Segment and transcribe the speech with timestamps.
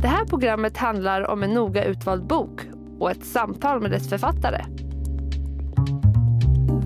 [0.00, 2.60] Det här programmet handlar om en noga utvald bok
[2.98, 4.64] och ett samtal med dess författare.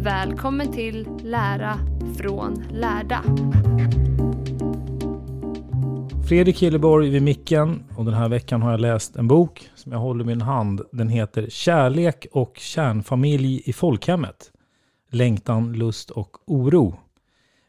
[0.03, 1.79] Välkommen till Lära
[2.17, 3.23] från lärda.
[6.29, 9.99] Fredrik Hilleborg vid micken och den här veckan har jag läst en bok som jag
[9.99, 10.81] håller i min hand.
[10.93, 14.51] Den heter Kärlek och kärnfamilj i folkhemmet.
[15.11, 16.95] Längtan, lust och oro.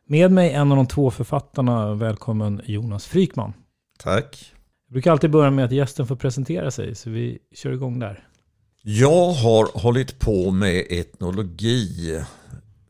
[0.07, 1.93] Med mig en av de två författarna.
[1.93, 3.53] Välkommen Jonas Frykman.
[3.99, 4.52] Tack.
[4.93, 8.27] Jag brukar alltid börja med att gästen får presentera sig, så vi kör igång där.
[8.81, 12.21] Jag har hållit på med etnologi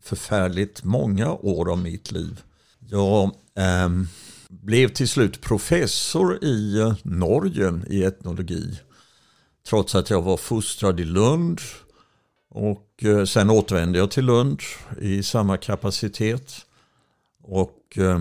[0.02, 2.42] förfärligt många år av mitt liv.
[2.80, 3.24] Jag
[3.56, 3.90] eh,
[4.50, 8.80] blev till slut professor i Norge i etnologi.
[9.70, 11.60] Trots att jag var fostrad i Lund.
[12.50, 14.62] Och eh, sen återvände jag till Lund
[15.02, 16.66] i samma kapacitet.
[17.44, 18.20] Och eh,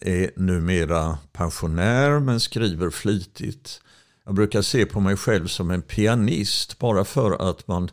[0.00, 3.80] är numera pensionär men skriver flitigt.
[4.24, 7.90] Jag brukar se på mig själv som en pianist bara för att man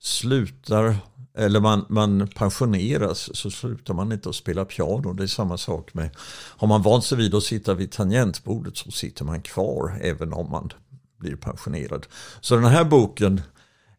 [0.00, 0.96] slutar
[1.34, 5.12] eller man, man pensioneras så slutar man inte att spela piano.
[5.12, 6.10] Det är samma sak med,
[6.56, 10.50] har man vant sig vid att sitta vid tangentbordet så sitter man kvar även om
[10.50, 10.72] man
[11.18, 12.06] blir pensionerad.
[12.40, 13.40] Så den här boken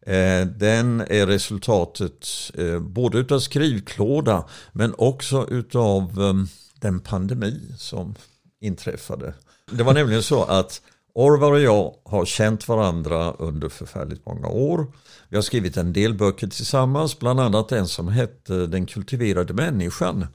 [0.06, 8.14] eh, den är resultatet eh, både utav skrivklåda men också utav eh, den pandemi som
[8.60, 9.34] inträffade.
[9.70, 10.82] Det var nämligen så att
[11.14, 14.86] Orvar och jag har känt varandra under förfärligt många år.
[15.28, 20.26] Vi har skrivit en del böcker tillsammans, bland annat en som hette Den kultiverade människan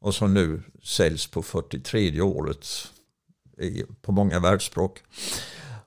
[0.00, 2.66] och som nu säljs på 43 året
[4.02, 5.02] på många världsspråk.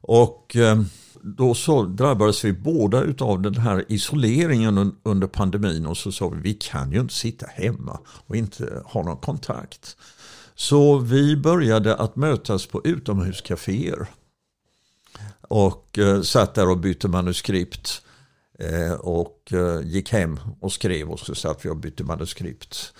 [0.01, 0.81] Och eh,
[1.25, 6.39] då så drabbades vi båda av den här isoleringen under pandemin och så sa vi
[6.41, 9.97] vi kan ju inte sitta hemma och inte ha någon kontakt.
[10.55, 14.07] Så vi började att mötas på utomhuscaféer.
[15.41, 18.01] Och eh, satt där och bytte manuskript.
[18.59, 22.93] Eh, och eh, gick hem och skrev och så satt vi och bytte manuskript.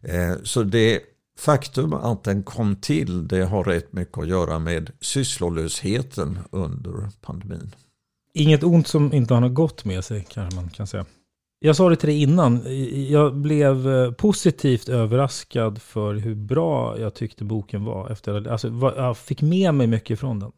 [0.00, 1.00] Eh, så det
[1.40, 7.74] faktum att den kom till det har rätt mycket att göra med sysslolösheten under pandemin.
[8.34, 11.06] Inget ont som inte har något gott med sig kanske man kan säga.
[11.58, 12.60] Jag sa det till dig innan.
[13.08, 18.10] Jag blev eh, positivt överraskad för hur bra jag tyckte boken var.
[18.10, 20.52] Efter, alltså, jag fick med mig mycket från den.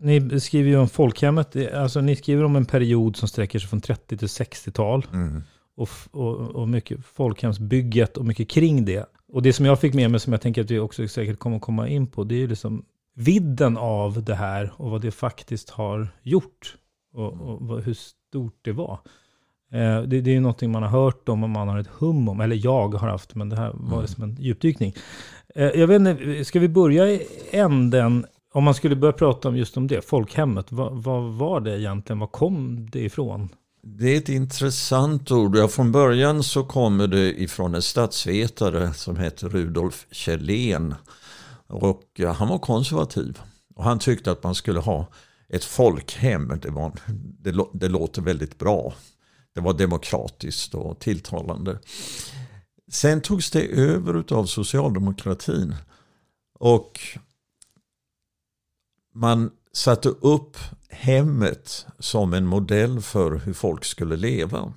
[0.00, 1.56] Ni skriver ju om folkhemmet.
[1.74, 5.06] Alltså, ni skriver om en period som sträcker sig från 30 till 60-tal.
[5.12, 5.42] Mm.
[5.76, 9.06] Och, och, och mycket folkhemsbygget och mycket kring det.
[9.32, 11.58] Och det som jag fick med mig, som jag tänker att vi också säkert kommer
[11.58, 12.84] komma in på, det är ju liksom
[13.14, 16.76] vidden av det här och vad det faktiskt har gjort.
[17.14, 18.98] Och, och hur stort det var.
[19.72, 22.28] Eh, det, det, är ju någonting man har hört om och man har ett hum
[22.28, 24.08] om, eller jag har haft, men det här var mm.
[24.08, 24.94] som en djupdykning.
[25.54, 29.56] Eh, jag vet inte, ska vi börja i änden, om man skulle börja prata om
[29.56, 33.48] just om det, folkhemmet, vad, vad var det egentligen, var kom det ifrån?
[33.82, 35.56] Det är ett intressant ord.
[35.56, 40.94] Ja, från början så kommer det ifrån en statsvetare som heter Rudolf Kjellén.
[41.66, 43.38] Och ja, han var konservativ.
[43.74, 45.06] Och han tyckte att man skulle ha
[45.48, 46.52] ett folkhem.
[46.62, 46.92] Det, var,
[47.40, 48.94] det, det låter väldigt bra.
[49.54, 51.78] Det var demokratiskt och tilltalande.
[52.90, 55.74] sen togs det över av socialdemokratin.
[56.58, 57.00] Och
[59.14, 60.56] man satte upp
[60.88, 64.72] hemmet som en modell för hur folk skulle leva.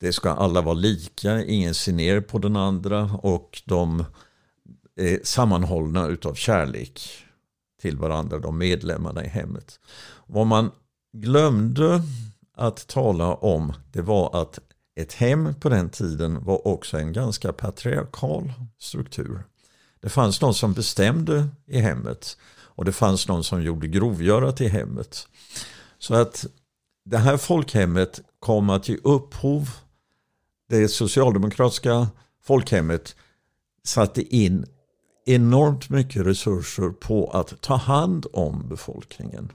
[0.00, 4.04] Det ska alla vara lika, ingen ser ner på den andra och de
[4.96, 7.00] är sammanhållna utav kärlek
[7.80, 9.80] till varandra, de medlemmarna i hemmet.
[10.26, 10.70] Vad man
[11.12, 12.02] glömde
[12.56, 14.58] att tala om det var att
[14.96, 19.44] ett hem på den tiden var också en ganska patriarkal struktur.
[20.00, 22.36] Det fanns någon som bestämde i hemmet
[22.74, 25.28] och det fanns någon som gjorde grovgörat i hemmet.
[25.98, 26.46] Så att
[27.04, 29.70] det här folkhemmet kom att ge upphov,
[30.68, 32.08] det socialdemokratiska
[32.42, 33.16] folkhemmet
[33.84, 34.66] satte in
[35.26, 39.52] enormt mycket resurser på att ta hand om befolkningen.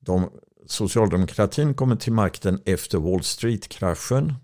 [0.00, 0.30] De,
[0.66, 4.34] socialdemokratin kommer till makten efter Wall Street-kraschen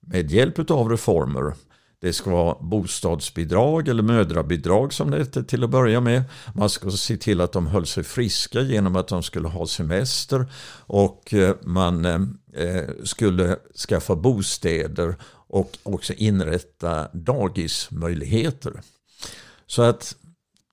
[0.00, 1.54] med hjälp av reformer.
[2.04, 6.22] Det ska vara bostadsbidrag eller mödrabidrag som det hette till att börja med.
[6.54, 10.46] Man ska se till att de höll sig friska genom att de skulle ha semester
[10.86, 13.56] och eh, man eh, skulle
[13.88, 15.16] skaffa bostäder
[15.48, 18.82] och också inrätta dagismöjligheter.
[19.66, 20.16] Så att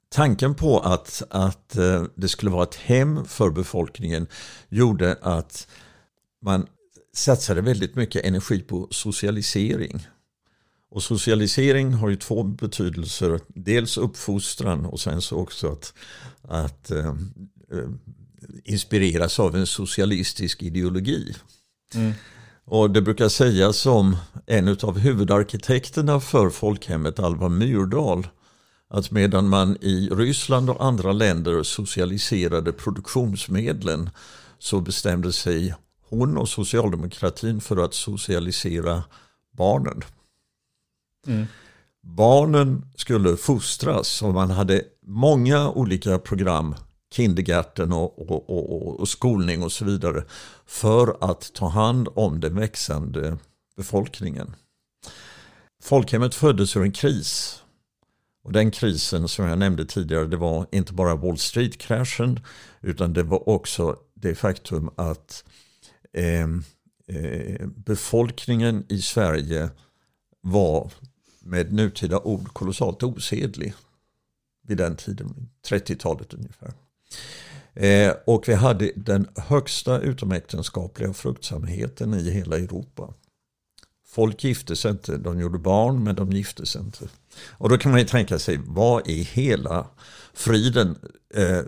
[0.10, 4.28] tanken på att, att eh, det skulle vara ett hem för befolkningen
[4.70, 5.68] gjorde att
[6.42, 6.68] man
[7.14, 10.08] satsade väldigt mycket energi på socialisering.
[10.92, 13.40] Och socialisering har ju två betydelser.
[13.48, 15.94] Dels uppfostran och sen så också att,
[16.42, 17.90] att eh, eh
[18.64, 21.36] inspireras av en socialistisk ideologi.
[21.96, 22.14] Mm.
[22.66, 28.28] Och det brukar sägas om en av huvudarkitekterna för folkhemmet, Alva Myrdal,
[28.90, 34.10] att medan man i Ryssland och andra länder socialiserade produktionsmedlen
[34.60, 35.76] så bestämde sig
[36.10, 39.04] hon och socialdemokratin för att socialisera
[39.58, 40.04] barnen.
[41.28, 41.46] Mm.
[42.04, 46.76] Barnen skulle fostras och man hade många olika program,
[47.14, 50.24] kindergarten och, och, och, och, skolning och så vidare,
[50.66, 53.38] för att ta hand om den växande
[53.78, 54.56] befolkningen.
[55.84, 57.64] Folkhemmet föddes ur en kris.
[58.44, 62.40] Och den krisen som jag nämnde tidigare, det var inte bara Wall Street-kraschen,
[62.82, 65.44] utan det var också det faktum att
[66.14, 66.42] eh,
[67.18, 69.70] eh, befolkningen i Sverige
[70.42, 70.92] var
[71.42, 73.74] med nutida ord kolossalt osedlig
[74.68, 76.74] vid den tiden, 30-talet ungefär.
[77.74, 83.14] Eh, och vi hade den högsta utomäktenskapliga fruktsamheten i hela Europa.
[84.08, 87.10] Folk gifte sig inte, de gjorde barn men de gifte sig inte.
[87.50, 89.88] Och då kan man ju tänka sig, vad i hela
[90.34, 90.98] friden
[91.34, 91.62] eh,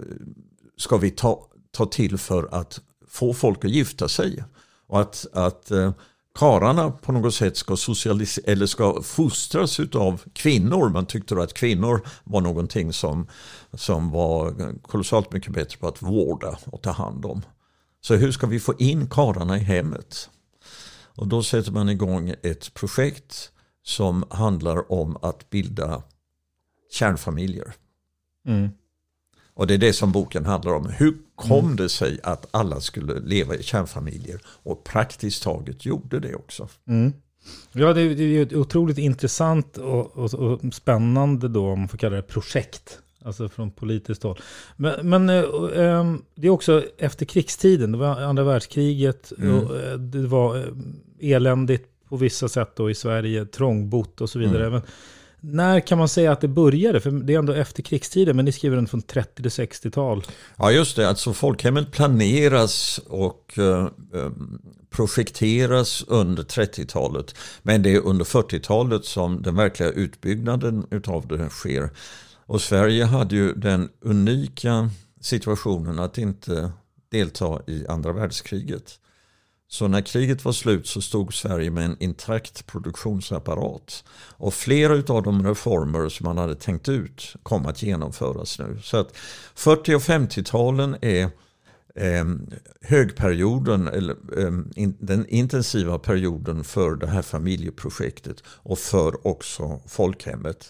[0.77, 4.43] ska vi ta, ta till för att få folk att gifta sig?
[4.87, 5.93] Och att, att eh,
[6.35, 7.73] kararna på något sätt ska,
[8.43, 10.89] eller ska fostras av kvinnor.
[10.89, 13.27] Man tyckte då att kvinnor var någonting som,
[13.73, 17.41] som var kolossalt mycket bättre på att vårda och ta hand om.
[18.01, 20.29] Så hur ska vi få in kararna i hemmet?
[21.15, 23.51] Och då sätter man igång ett projekt
[23.83, 26.03] som handlar om att bilda
[26.91, 27.73] kärnfamiljer.
[28.47, 28.69] Mm.
[29.55, 30.89] Och det är det som boken handlar om.
[30.89, 31.75] Hur kom mm.
[31.75, 34.39] det sig att alla skulle leva i kärnfamiljer?
[34.45, 36.67] Och praktiskt taget gjorde det också.
[36.87, 37.13] Mm.
[37.71, 42.15] Ja, det är, ett otroligt intressant och, och, och, spännande då, om man får kalla
[42.15, 42.99] det projekt.
[43.25, 44.39] Alltså från politiskt håll.
[44.75, 49.33] Men, men äh, det är också efter krigstiden, det var andra världskriget.
[49.37, 49.59] Mm.
[49.59, 50.63] Och, äh, det var äh,
[51.19, 54.65] eländigt på vissa sätt då i Sverige, trångbott och så vidare.
[54.67, 54.71] Mm.
[54.71, 54.81] Men,
[55.45, 57.01] när kan man säga att det började?
[57.01, 60.23] För det är ändå efter krigstiden, men ni skriver den från 30 till 60-tal.
[60.57, 61.09] Ja, just det.
[61.09, 64.31] Alltså folkhemmet planeras och eh, eh
[64.89, 67.35] projekteras under 30-talet.
[67.61, 71.89] Men det är under 40-talet som den verkliga utbyggnaden utav det sker.
[72.45, 74.89] Och Sverige hade ju den unika
[75.21, 76.71] situationen att inte
[77.09, 78.99] delta i andra världskriget.
[79.73, 84.03] Så när kriget var slut så stod Sverige med en intakt produktionsapparat.
[84.37, 88.79] Och flera av de reformer som man hade tänkt ut kom att genomföras nu.
[88.83, 89.17] Så att
[89.55, 91.23] 40 och 50-talen är
[91.95, 92.25] eh,
[92.81, 100.69] högperioden, eller eh, in, den intensiva perioden för det här familjeprojektet och för också folkhemmet.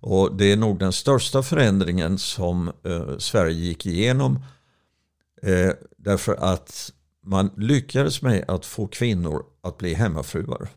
[0.00, 4.44] Och det är nog den största förändringen som eh, Sverige gick igenom.
[5.42, 6.92] Eh, därför att
[7.26, 10.68] man lyckades med att få kvinnor att bli hemmafruar.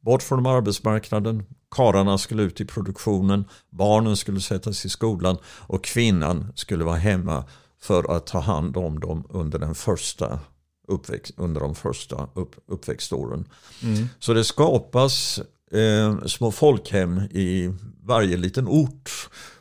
[0.00, 6.52] Bort från arbetsmarknaden, kararna skulle ut i produktionen, barnen skulle sättas i skolan och kvinnan
[6.54, 7.44] skulle vara hemma
[7.80, 10.40] för att ta hand om dem under, den första
[10.88, 13.48] uppväxt, under de första upp, uppväxtåren.
[13.82, 14.08] Mm.
[14.18, 15.40] Så det skapas
[15.72, 19.10] eh, små folkhem i varje liten ort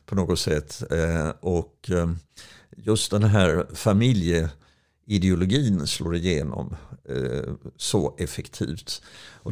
[0.05, 0.83] på något sätt.
[0.91, 2.11] Eh, och eh,
[2.77, 3.67] just den här
[5.05, 6.75] ideologin slår igenom
[7.09, 9.01] eh, så effektivt.
[9.33, 9.51] Och,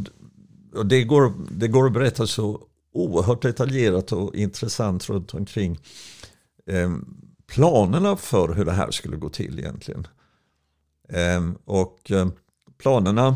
[0.74, 5.79] och det, går, det går att berätta så oerhört detaljerat och intressant runt omkring
[6.65, 6.91] eh,
[7.48, 10.07] planerna för hur det här skulle gå till egentligen.
[11.10, 12.27] Eh, och eh,
[12.77, 13.36] planerna,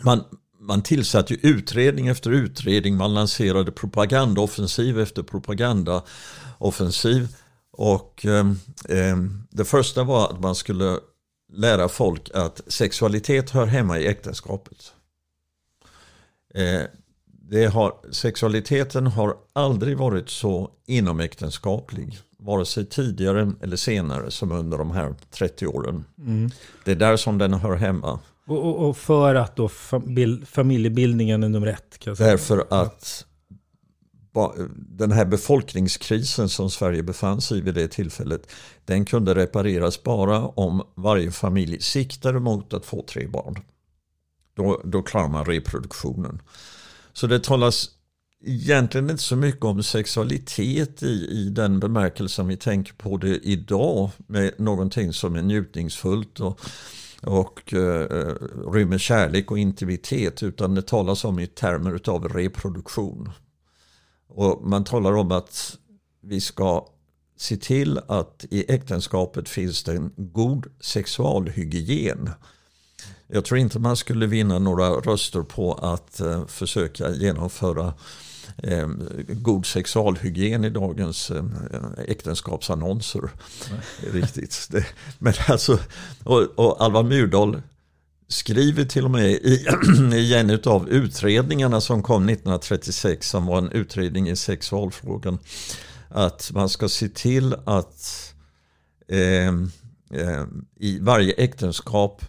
[0.00, 0.24] man,
[0.58, 7.28] man tillsatte ju utredning efter utredning, man lanserade propagandaoffensiv efter propagandaoffensiv.
[7.72, 9.16] Och eh,
[9.50, 10.98] det första var att man skulle
[11.52, 14.92] lära folk att sexualitet hör hemma i äktenskapet.
[16.54, 16.82] Eh,
[17.24, 22.18] det har, sexualiteten har aldrig varit så inomäktenskaplig.
[22.38, 26.04] Vare sig tidigare eller senare som under de här 30 åren.
[26.18, 26.50] Mm.
[26.84, 28.18] Det är där som den hör hemma.
[28.46, 29.68] Och, och, och för att då
[30.46, 31.98] familjebildningen är nummer ett?
[32.18, 33.26] Därför att
[34.76, 38.52] den här befolkningskrisen som Sverige befann sig i vid det tillfället.
[38.84, 43.58] Den kunde repareras bara om varje familj siktade mot att få tre barn.
[44.54, 46.42] Då, då klarar man reproduktionen.
[47.12, 47.90] Så det talas
[48.44, 54.10] egentligen inte så mycket om sexualitet i, i den bemärkelsen vi tänker på det idag
[54.26, 56.60] med någonting som är njutningsfullt och,
[57.22, 58.06] och uh,
[58.72, 63.30] rymmer kärlek och intimitet utan det talas om i termer av reproduktion.
[64.34, 65.78] Och man talar om att
[66.20, 66.86] vi ska
[67.36, 72.30] se till att i äktenskapet finns det en god sexualhygien.
[73.26, 77.94] Jag tror inte man skulle vinna några röster på att eh, försöka genomföra
[78.56, 78.88] eh,
[79.28, 81.44] god sexualhygien i dagens eh,
[82.08, 83.30] äktenskapsannonser.
[83.70, 84.12] Nej.
[84.12, 84.68] Riktigt.
[84.70, 84.86] Det,
[85.18, 85.78] men alltså,
[86.24, 87.62] och, och Alva Myrdal
[88.30, 89.66] skriver till och med i,
[90.14, 95.38] i en av utredningarna som kom 1936 som var en utredning i sexualfrågan
[96.08, 98.34] att man ska se till att
[99.08, 99.48] eh,
[100.20, 100.44] eh,
[100.76, 102.24] i varje äktenskap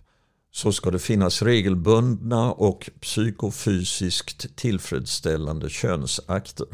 [0.51, 6.67] så ska det finnas regelbundna och psykofysiskt tillfredsställande könsakter.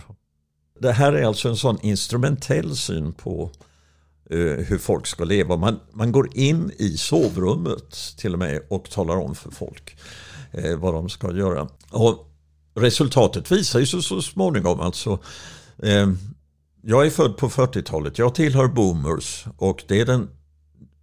[0.80, 3.52] Det här är alltså en sån instrumentell syn på
[4.30, 5.58] Eh, hur folk ska leva.
[5.58, 9.98] Man, man går in i sovrummet till och med och talar om för folk
[10.52, 11.68] eh, vad de ska göra.
[11.92, 12.32] Och
[12.76, 15.20] resultatet visar ju så, så småningom alltså.
[15.84, 16.08] Eh,
[16.82, 20.30] jag är född på 40-talet, jag tillhör boomers och det är den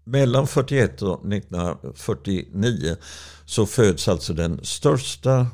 [0.05, 2.97] mellan 41 och 1949
[3.45, 5.47] så föds alltså den största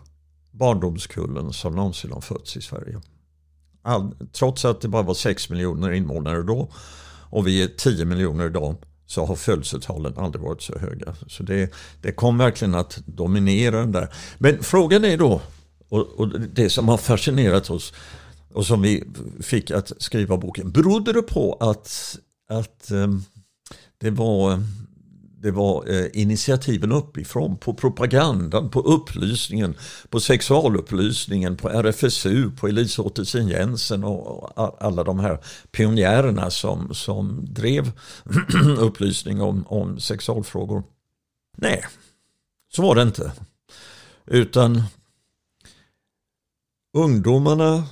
[0.50, 3.00] barndomskullen som någonsin har fötts i Sverige.
[3.83, 6.71] All, trots att det bara var 6 miljoner invånare då
[7.30, 11.14] och vi är 10 miljoner idag så har födelsetalen aldrig varit så höga.
[11.26, 11.72] Så det,
[12.02, 14.08] det kom verkligen att dominera den där.
[14.38, 15.40] Men frågan är då,
[15.88, 17.92] och, och det som har fascinerat oss
[18.52, 19.04] och som vi
[19.40, 22.18] fick att skriva boken, berodde det på att,
[22.49, 23.25] att um,
[23.99, 24.62] det var,
[25.42, 29.75] det var eh, initiativen uppifrån på propagandan, på upplysningen,
[30.09, 34.52] på sexualupplysningen, på RFSU, på Elise Ottesen Jensen och
[34.85, 35.38] alla de här
[35.70, 37.92] pionjärerna som, som drev
[38.78, 40.82] upplysning om, om sexualfrågor.
[41.56, 41.85] Nej,
[42.73, 43.32] så var det inte.
[44.26, 44.82] Utan
[46.97, 47.85] ungdomarna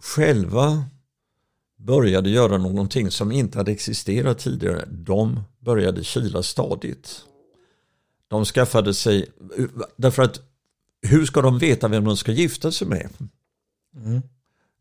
[0.00, 0.84] själva
[1.78, 4.84] började göra någonting som inte hade existerat tidigare.
[4.88, 7.24] De började kila stadigt.
[8.28, 9.26] De skaffade sig,
[9.96, 10.40] därför att
[11.02, 13.08] hur ska de veta vem de ska gifta sig med?
[13.96, 14.22] Mm.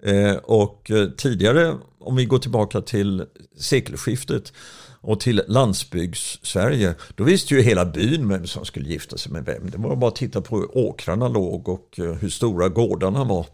[0.03, 3.25] Eh, och tidigare, om vi går tillbaka till
[3.57, 4.53] sekelskiftet
[5.01, 9.69] och till landsbygds-Sverige, då visste ju hela byn vem som skulle gifta sig med vem.
[9.69, 13.45] Det var bara att titta på hur åkrarna låg och eh, hur stora gårdarna var.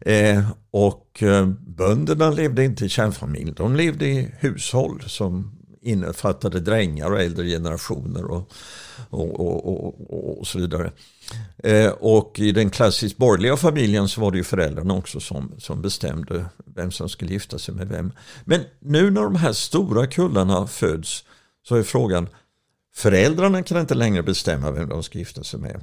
[0.00, 5.55] Eh, och eh, bönderna levde inte i kärnfamilj, de levde i hushåll som
[5.86, 8.52] innefattade drängar och äldre generationer och,
[9.10, 10.92] och, och, och så vidare.
[11.58, 15.82] Eh, och i den klassiskt borgerliga familjen så var det ju föräldrarna också som, som
[15.82, 18.12] bestämde vem som skulle gifta sig med vem.
[18.44, 21.24] Men nu när de här stora kullarna föds
[21.68, 22.28] så är frågan,
[22.94, 25.80] föräldrarna kan inte längre bestämma vem de ska gifta sig med.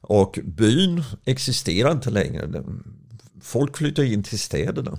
[0.00, 2.48] Och byn existerar inte längre
[3.42, 4.98] folk flyttar in till städerna.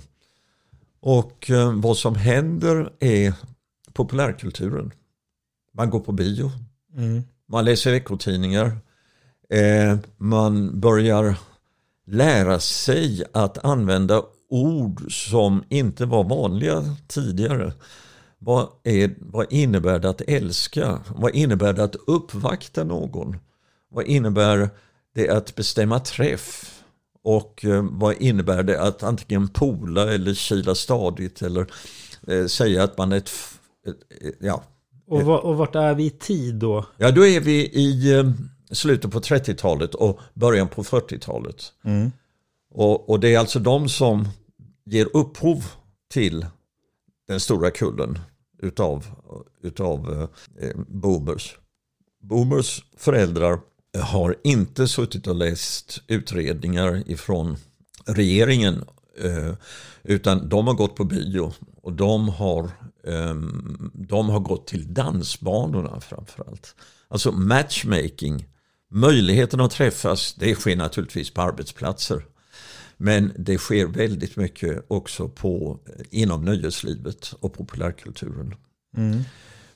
[1.00, 3.34] Och eh, vad som händer är
[3.92, 4.92] populärkulturen.
[5.74, 6.50] Man går på bio,
[6.96, 7.22] Mm.
[7.48, 8.78] Man läser veckotidningar.
[9.50, 11.34] Eh, man börjar
[12.06, 17.72] lära sig att använda ord som inte var vanliga tidigare.
[18.38, 21.00] Vad, är, vad innebär det att älska?
[21.08, 23.36] Vad innebär det att uppvakta någon?
[23.88, 24.70] Vad innebär
[25.14, 26.78] det att bestämma träff?
[27.24, 31.66] Och eh, vad innebär det att antingen pola eller kila stadigt eller
[32.28, 33.30] eh, säga att man är ett,
[34.40, 34.64] ja.
[35.06, 36.86] Och, va, och vart är vi i tid då?
[36.96, 38.30] ja, då är vi i eh,
[38.70, 41.72] slutet på 30-talet och början på 40-talet.
[42.74, 44.28] Och, och det är alltså de som
[44.84, 45.64] ger upphov
[46.10, 46.46] till
[47.28, 48.18] den stora kullen
[48.62, 49.06] utav,
[49.62, 50.28] utav
[50.60, 51.56] eh, boomers.
[52.22, 53.60] Boomers föräldrar
[53.98, 57.56] har inte suttit och läst utredningar ifrån
[58.06, 58.84] regeringen
[59.22, 59.54] eh,
[60.02, 62.70] utan de har gått på bio och de har, eh,
[63.92, 66.74] de har gått till dansbanorna framförallt.
[67.08, 68.46] Alltså matchmaking,
[68.90, 72.26] möjligheten att träffas, det sker naturligtvis på arbetsplatser.
[72.96, 75.80] Men det sker väldigt mycket också på,
[76.10, 78.54] inom nöjeslivet och populärkulturen.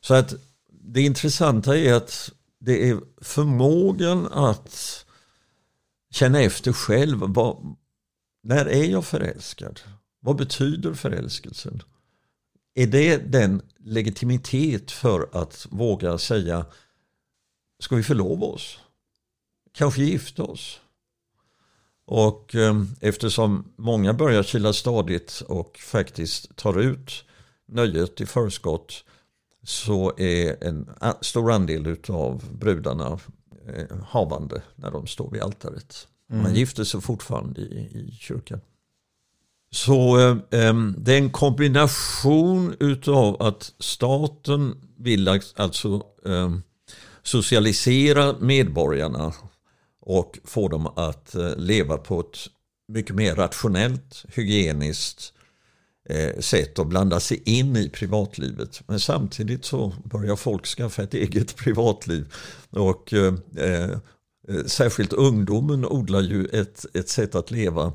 [0.01, 0.35] Så att
[0.71, 5.07] det intressanta är att det är förmågan att
[6.11, 7.19] känna efter själv.
[7.19, 7.77] Vad,
[8.43, 9.81] när är jag förälskad?
[10.21, 11.83] Vad betyder förälskelsen?
[12.79, 16.67] Är det den legitimitet för att våga säga
[17.79, 18.79] ska vi förlova oss?
[19.73, 20.81] Kanske gifta oss?
[22.07, 27.25] Och eh, eftersom många börjar kila stadigt och faktiskt tar ut
[27.67, 29.05] nöjet i förskott
[29.63, 30.91] så är en
[31.21, 33.19] stor andel av brudarna
[33.67, 36.09] eh, havande när de står vid altaret.
[36.29, 38.61] Man gifter sig fortfarande i, i kyrkan.
[39.71, 40.37] Så eh,
[40.99, 46.51] det är en kombination utav att staten vill alltså eh,
[47.23, 49.33] socialisera medborgarna
[50.01, 52.39] och få dem att eh, leva på ett
[52.89, 55.33] mycket mer rationellt, hygieniskt
[56.09, 58.83] eh, sätt och blanda sig in i privatlivet.
[58.87, 62.33] Men samtidigt så börjar folk skaffa ett eget privatliv.
[62.71, 63.97] Och eh, eh,
[64.67, 67.93] särskilt ungdomen odlar ju ett, ett sätt att leva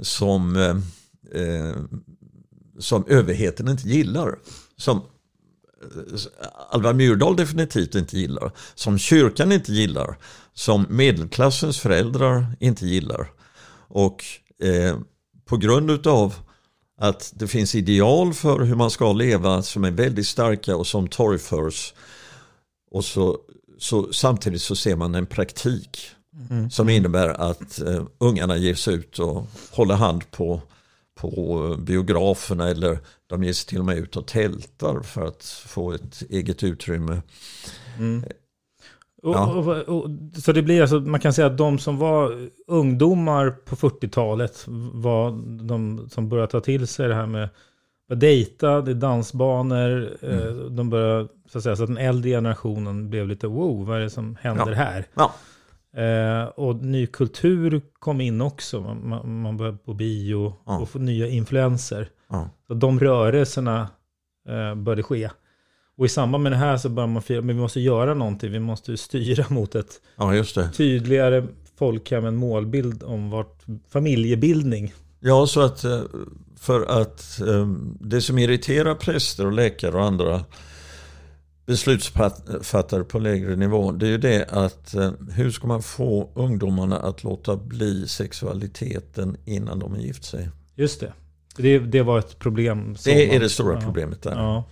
[0.00, 0.76] som, eh,
[1.42, 1.76] eh,
[2.78, 4.38] som överheten inte gillar.
[4.76, 6.20] Som eh,
[6.70, 8.52] Alva Myrdal definitivt inte gillar.
[8.74, 10.18] Som kyrkan inte gillar.
[10.54, 13.30] Som medelklassens föräldrar inte gillar.
[13.88, 14.24] Och
[14.62, 14.96] eh,
[15.44, 16.34] på grund av
[16.98, 21.08] att det finns ideal för hur man ska leva som är väldigt starka och som
[21.08, 21.94] torgförs.
[22.90, 23.38] Och så,
[23.78, 26.10] så, samtidigt så ser man en praktik
[26.70, 30.60] som innebär att eh, ungarna ger sig ut och håller hand på,
[31.14, 31.30] på
[31.72, 35.92] eh, biograferna eller de ger sig till och med ut och tältar för att få
[35.92, 37.22] ett eget utrymme.
[39.22, 39.54] Och, Ja.
[39.54, 40.10] och, och,
[40.42, 45.30] så det blir alltså, man kan säga att de som var ungdomar på 40-talet var
[45.66, 47.48] de som började ta till sig det här med
[48.12, 52.30] att dejta, det är dansbanor, eh, de började, så att säga, så att den äldre
[52.30, 54.74] generationen blev lite wow, vad är det som händer Ja.
[54.74, 55.06] här?
[55.14, 55.34] Ja,
[55.96, 60.78] Eh, och ny kultur kom in också, man, man, man började på bio Ja.
[60.78, 62.08] och få nya influenser.
[62.30, 63.88] ja, Så de rörelserna
[64.48, 65.30] eh, började ske.
[65.96, 68.52] Och i samband med det här så började man fira, men vi måste göra någonting,
[68.52, 70.44] vi måste styra mot ett ja
[70.76, 71.46] tydligare
[71.78, 74.92] folkhem, en målbild om vart familjebildning.
[75.20, 76.00] Ja, så att eh,
[76.56, 77.66] för att eh,
[78.00, 80.40] det som irriterar präster och läkare och andra
[81.66, 86.98] beslutsfattare på lägre nivå det är ju det att eh, hur ska man få ungdomarna
[86.98, 90.48] att låta bli sexualiteten innan de är gift sig?
[90.74, 91.12] Just det.
[91.56, 92.96] Det, det var ett problem.
[93.04, 93.80] Det är man- det stora ja.
[93.80, 94.36] problemet där.
[94.36, 94.64] Ja.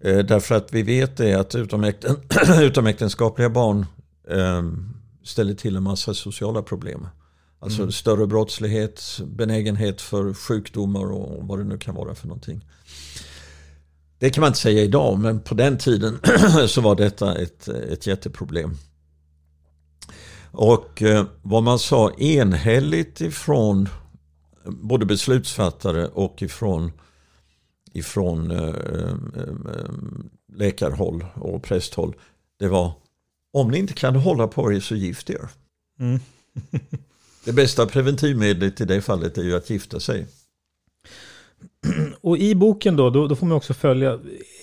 [0.00, 2.16] Eh, Därför att vi vet det att utomäkten,
[2.60, 3.86] utomäktenskapliga barn
[4.30, 4.62] eh,
[5.24, 7.08] ställer till en massa sociala problem.
[7.58, 12.64] Alltså större brottslighet, benägenhet för sjukdomar och vad det nu kan vara för någonting.
[14.18, 16.18] Det kan man inte säga idag men på den tiden
[16.68, 18.70] så var detta ett, ett jätteproblem.
[20.50, 23.88] Och eh, vad man sa enhälligt ifrån
[24.64, 26.92] både beslutsfattare och ifrån
[27.92, 28.74] ifrån eh,
[29.36, 29.54] eh,
[30.52, 32.14] läkarhåll och prästhåll.
[32.58, 32.92] Det var
[33.52, 35.48] om ni inte kan hålla på er så gift er.
[36.00, 36.20] Mm.
[37.44, 40.26] det bästa preventivmedlet i det fallet är ju att gifta sig.
[42.20, 44.12] Och i boken då, då, då får man också följa,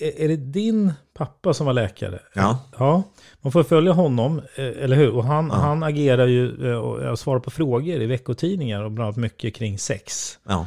[0.00, 2.18] är, är det din pappa som var läkare?
[2.34, 2.58] Ja.
[2.78, 3.02] Ja,
[3.40, 5.14] man får följa honom, eh, eller hur?
[5.14, 9.16] Och han, han agerar ju eh, och svarar på frågor i veckotidningar och bland annat
[9.16, 10.38] mycket kring sex.
[10.48, 10.66] Ja.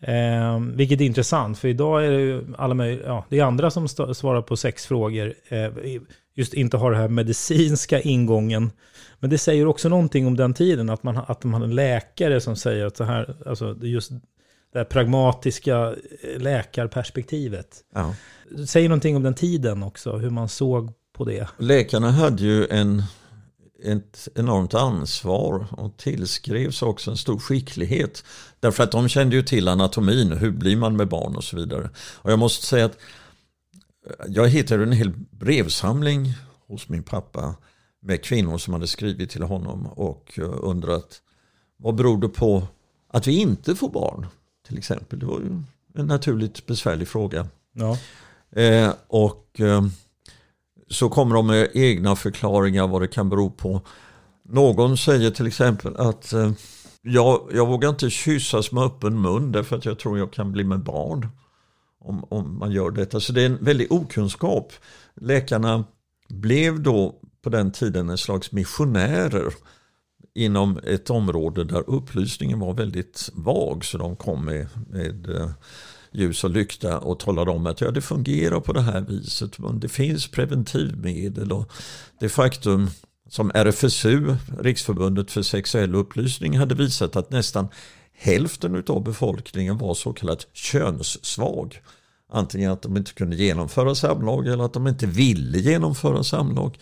[0.00, 3.70] Eh, vilket är intressant, för idag är det ju alla möjliga, ja, det är andra
[3.70, 5.34] som svarar på sexfrågor.
[5.48, 5.70] Eh,
[6.34, 8.70] just inte har den här medicinska ingången.
[9.20, 12.40] Men det säger också någonting om den tiden, att man, att man har en läkare
[12.40, 14.10] som säger att så här, alltså just
[14.74, 15.94] det här pragmatiska
[16.36, 17.84] läkarperspektivet.
[17.94, 18.14] Ja.
[18.66, 21.48] Säger någonting om den tiden också, hur man såg på det.
[21.58, 23.02] Läkarna hade ju en,
[23.84, 28.24] ett enormt ansvar och tillskrevs också en stor skicklighet.
[28.60, 31.90] Därför att de kände ju till anatomin, hur blir man med barn och så vidare.
[31.96, 32.98] Och jag måste säga att
[34.28, 36.34] jag hittade en hel brevsamling
[36.66, 37.54] hos min pappa
[38.02, 41.20] med kvinnor som hade skrivit till honom och undrat
[41.76, 42.62] vad beror det på
[43.08, 44.26] att vi inte får barn?
[44.66, 45.18] Till exempel.
[45.18, 45.62] Det var ju
[45.94, 47.46] en naturligt besvärlig fråga.
[47.72, 47.98] Ja.
[48.60, 49.86] Eh, och eh,
[50.88, 53.80] så kommer de med egna förklaringar vad det kan bero på.
[54.42, 56.52] Någon säger till exempel att eh,
[57.02, 60.64] jag, jag vågar inte kyssas med öppen mun därför att jag tror jag kan bli
[60.64, 61.28] med barn.
[62.00, 63.20] Om, om man gör detta.
[63.20, 64.72] Så det är en väldig okunskap.
[65.14, 65.84] Läkarna
[66.28, 69.54] blev då på den tiden en slags missionärer
[70.34, 73.84] inom ett område där upplysningen var väldigt vag.
[73.84, 75.50] Så de kom med, med eh,
[76.12, 79.56] ljus och lykta och talade om att ja, det fungerar på det här viset.
[79.74, 81.72] Det finns preventivmedel och
[82.20, 82.90] det faktum
[83.28, 87.68] som RFSU, Riksförbundet för sexuell upplysning, hade visat att nästan
[88.12, 91.80] hälften av befolkningen var så kallat könssvag.
[92.32, 96.78] Antingen att de inte kunde genomföra samlag eller att de inte ville genomföra samlag.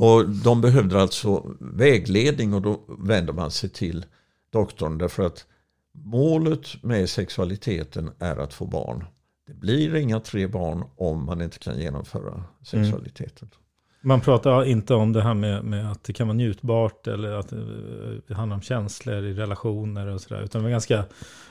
[0.00, 4.04] Och de behövde alltså vägledning och då vänder man sig till
[4.52, 5.44] doktorn därför att
[5.92, 9.04] målet med sexualiteten är att få barn.
[9.46, 13.48] Det blir inga tre barn om man inte kan genomföra sexualiteten.
[13.48, 13.60] Mm.
[14.02, 17.52] Man pratar inte om det här med, med, att det kan vara njutbart eller att
[18.28, 20.42] det handlar om känslor i relationer och sådär.
[20.42, 21.04] Utan det är ganska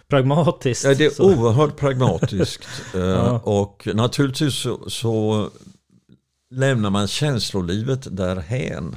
[0.07, 0.85] pragmatiskt.
[0.85, 1.23] Ja, det är så.
[1.23, 2.67] oerhört pragmatiskt.
[2.93, 2.99] ja.
[2.99, 5.49] Eh, och naturligtvis så, så
[6.49, 8.95] lämnar man känslolivet därhän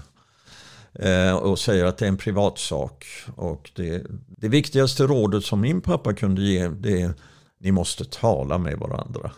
[0.94, 3.06] eh, och säger att det är en privatsak.
[3.36, 7.14] Och det, det viktigaste rådet som min pappa kunde ge det är
[7.60, 9.32] ni måste tala med varandra.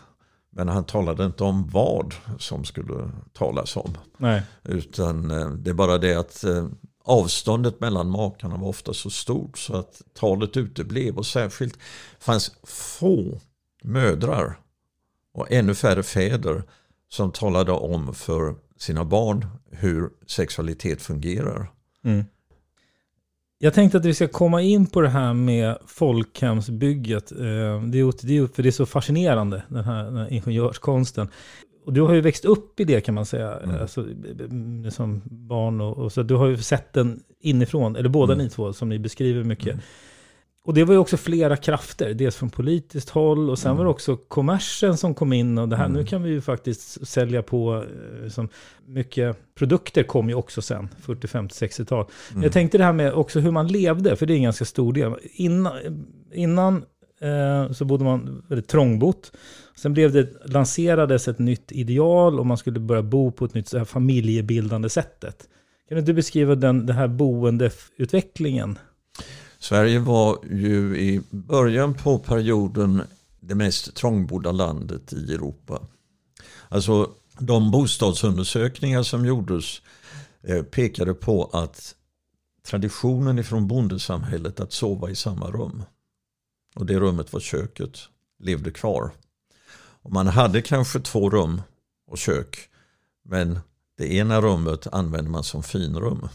[0.51, 3.97] Men han talade inte om vad som skulle talas om.
[4.17, 4.41] Nej.
[4.63, 6.67] Utan eh, det är bara det att eh,
[7.03, 11.17] avståndet mellan makarna var ofta så stort så att talet uteblev.
[11.17, 11.79] Och särskilt
[12.19, 13.41] fanns få
[13.83, 14.59] mödrar
[15.33, 16.63] och ännu färre fäder
[17.15, 21.71] som talade om för sina barn hur sexualitet fungerar.
[22.03, 22.25] Mm.
[23.57, 27.31] Jag tänkte att vi ska komma in på det här med folkhemsbygget.
[27.31, 27.37] Eh,
[27.81, 31.27] det är, för det är så fascinerande, den här, den här ingenjörskonsten.
[31.85, 33.81] Och du har ju växt upp i det kan man säga, mm.
[33.81, 34.05] alltså,
[34.89, 35.81] som barn.
[35.81, 38.43] Och, och, så du har ju sett den inifrån, eller båda mm.
[38.43, 39.73] ni två som ni beskriver mycket.
[39.73, 39.79] Mm.
[40.65, 43.77] Och det var ju också flera krafter, dels från politiskt håll och sen mm.
[43.77, 45.97] var det också kommersen som kom in och det här, mm.
[45.97, 47.85] nu kan vi ju faktiskt sälja på,
[48.23, 48.49] eh, som
[48.85, 52.05] mycket produkter kom ju också sen, 40, 50, 60-tal.
[52.31, 52.43] Mm.
[52.43, 54.93] Jag tänkte det här med också hur man levde, för det är en ganska stor
[54.93, 55.13] del.
[55.23, 55.73] Innan,
[56.33, 56.85] innan
[57.21, 59.31] eh, så bodde man väldigt trångbott.
[59.75, 63.67] Sen blev det, lanserades ett nytt ideal och man skulle börja bo på ett nytt
[63.67, 65.49] så här familjebildande sättet.
[65.89, 68.77] Kan du beskriva den, den här boendeutvecklingen?
[69.65, 73.01] Sverige var ju i början på perioden
[73.39, 75.81] det mest trångbodda landet i Europa.
[76.69, 79.81] Alltså de bostadsundersökningar som gjordes
[80.43, 81.95] eh, pekade på att
[82.67, 85.83] traditionen ifrån bondesamhället att sova i samma rum
[86.75, 87.99] och det rummet var köket
[88.39, 89.11] levde kvar.
[90.01, 91.61] Och man hade kanske två rum
[92.07, 92.69] och kök
[93.23, 93.59] men
[93.97, 96.27] det ena rummet använde man som finrum.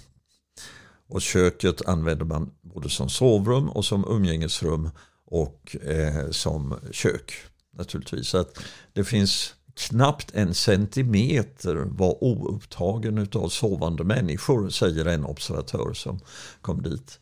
[1.11, 4.90] Och köket använder man både som sovrum och som umgängesrum
[5.27, 7.33] och eh, som kök.
[7.77, 8.29] Naturligtvis.
[8.29, 8.59] Så att
[8.92, 16.20] det finns knappt en centimeter var oupptagen av sovande människor, säger en observatör som
[16.61, 17.20] kom dit.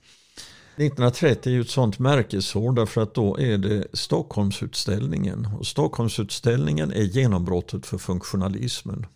[0.77, 5.49] 1930 är ju ett sånt märkesår därför att då är det Stockholmsutställningen.
[5.59, 9.07] Och Stockholmsutställningen är genombrottet för funktionalismen.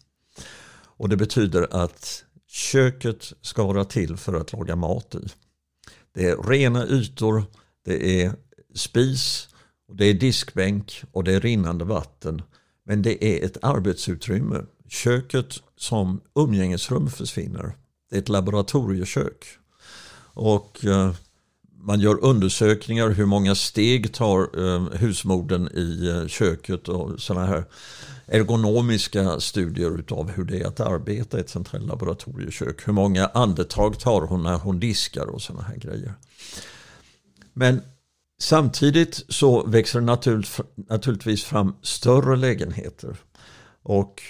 [0.97, 5.29] Och det betyder att Köket ska vara till för att laga mat i.
[6.15, 7.45] Det är rena ytor,
[7.85, 8.33] det är
[8.75, 9.49] spis,
[9.93, 12.43] det är diskbänk och det är rinnande vatten.
[12.85, 14.65] Men det är ett arbetsutrymme.
[14.89, 17.77] Köket som umgängesrum försvinner.
[18.11, 19.47] Det är ett laboratoriekök.
[20.35, 21.15] Och eh,
[21.83, 27.65] man gör undersökningar hur många steg tar eh, husmorden i eh, köket och sådana här
[28.27, 32.89] ergonomiska studier av hur det är att arbeta i ett sånt här laboratoriekök.
[32.89, 36.15] Hur många andetag tar hon när hon diskar och sådana här grejer.
[37.53, 37.81] Men
[38.43, 40.07] Samtidigt så växer det
[40.89, 43.17] naturligtvis fram större lägenheter.
[43.83, 44.23] Och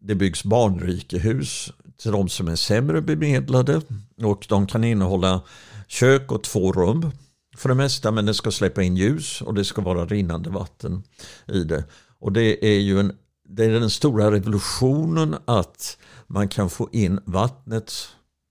[0.00, 3.80] det byggs barnrikehus till de som är sämre bemedlade.
[4.22, 5.40] Och de kan innehålla
[5.86, 7.10] kök och två rum
[7.56, 8.10] för det mesta.
[8.10, 11.02] Men det ska släppa in ljus och det ska vara rinnande vatten
[11.46, 11.84] i det.
[12.18, 13.12] Och det är ju en,
[13.48, 17.92] det är den stora revolutionen att man kan få in vattnet.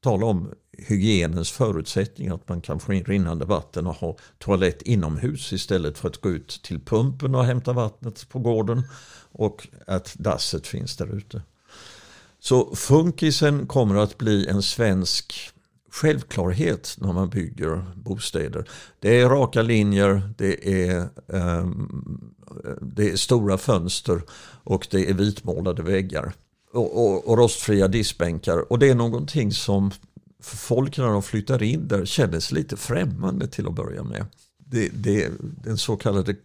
[0.04, 2.30] Tala om hygienens förutsättning.
[2.30, 6.30] att man kan få in rinnande vatten och ha toalett inomhus istället för att gå
[6.30, 8.84] ut till pumpen och hämta vattnet på gården
[9.32, 11.42] och att dasset finns där ute.
[12.40, 15.52] Så funkisen kommer att bli en svensk
[15.96, 18.70] självklarhet när man bygger bostäder.
[19.00, 22.34] Det är raka linjer, det är, um,
[22.82, 24.22] det är stora fönster
[24.64, 26.34] och det är vitmålade väggar.
[26.74, 28.72] Och, och, och rostfria diskbänkar.
[28.72, 29.92] Och det är någonting som
[30.44, 34.26] folk när de flyttar in där känner sig lite främmande till att börja med.
[34.58, 36.36] Det, det, den så kallade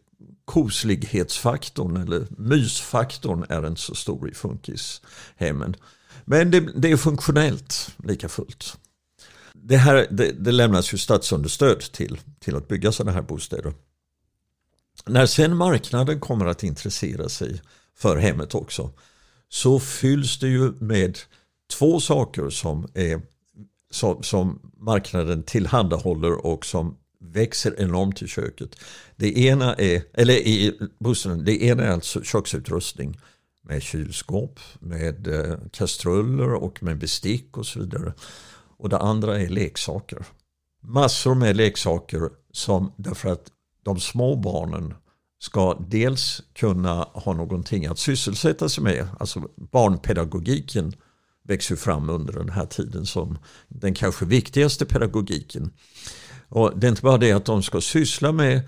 [0.44, 5.76] koslighetsfaktorn eller mysfaktorn är inte så stor i funkishemmen.
[6.24, 8.76] Men det, det är funktionellt lika fullt.
[9.70, 13.72] Det, här, det, det lämnas ju statsunderstöd till, till att bygga sådana här bostäder.
[15.06, 17.62] När sen marknaden kommer att intressera sig
[17.96, 18.90] för hemmet också
[19.48, 21.18] så fylls det ju med
[21.72, 23.20] två saker som, är,
[23.90, 28.76] som, som marknaden tillhandahåller och som växer enormt i köket.
[29.16, 33.20] Det ena är, eller i bostaden, det ena är alltså köksutrustning
[33.62, 38.12] med kylskåp, med eh, kastruller och med bestick och så vidare.
[38.80, 40.26] Och det andra är leksaker.
[40.82, 43.50] Massor med leksaker som därför att
[43.84, 44.94] de små barnen
[45.38, 49.08] ska dels kunna ha någonting att sysselsätta sig med.
[49.18, 50.92] Alltså barnpedagogiken
[51.44, 53.38] växer fram under den här tiden som
[53.68, 55.70] den kanske viktigaste pedagogiken.
[56.48, 58.60] Och det är inte bara det att de ska syssla med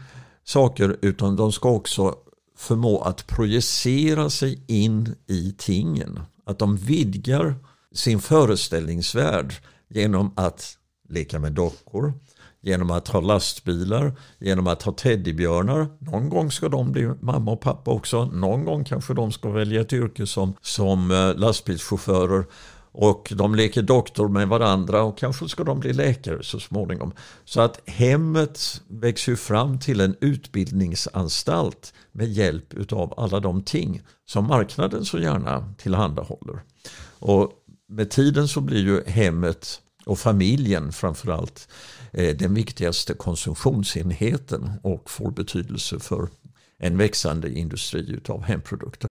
[0.45, 2.15] saker utan de ska också
[2.57, 6.21] förmå att projicera sig in i tingen.
[6.47, 7.55] Att de vidgar
[7.95, 9.55] sin föreställningsvärld
[9.95, 10.79] genom att
[11.09, 12.15] leka med dockor,
[12.61, 15.87] genom att ha lastbilar, genom att ha teddybjörnar.
[15.99, 18.25] Någon gång ska de bli mamma och pappa också.
[18.25, 22.45] Någon gång kanske de ska välja ett yrke som, som eh, lastbilschaufförer.
[22.95, 27.13] Och de leker doktor med varandra och kanske ska de bli läkare så småningom.
[27.45, 34.47] Så att hemmet växer fram till en utbildningsanstalt med hjälp av alla de ting som
[34.47, 36.63] marknaden så gärna tillhandahåller.
[37.19, 37.53] Och
[37.89, 41.69] med tiden så blir ju hemmet och familjen framförallt
[42.13, 46.29] eh, den viktigaste konsumtionsenheten och får betydelse för
[46.79, 49.09] en växande industri av hemprodukter.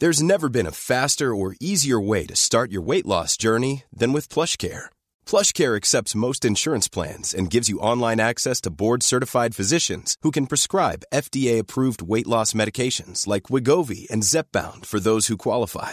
[0.00, 4.12] There's never been a faster or easier way to start your weight loss journey than
[4.12, 4.90] with PlushCare.
[5.26, 10.46] PlushCare accepts most insurance plans and gives you online access to board-certified physicians who can
[10.46, 15.92] prescribe FDA-approved weight loss medications like Wigovi and Zepbound for those who qualify.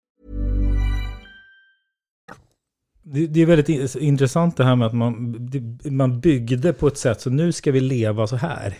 [3.03, 5.49] Det, det, är väldigt intressant det här med att man,
[5.83, 8.77] man byggde på ett sätt så nu ska vi leva så här.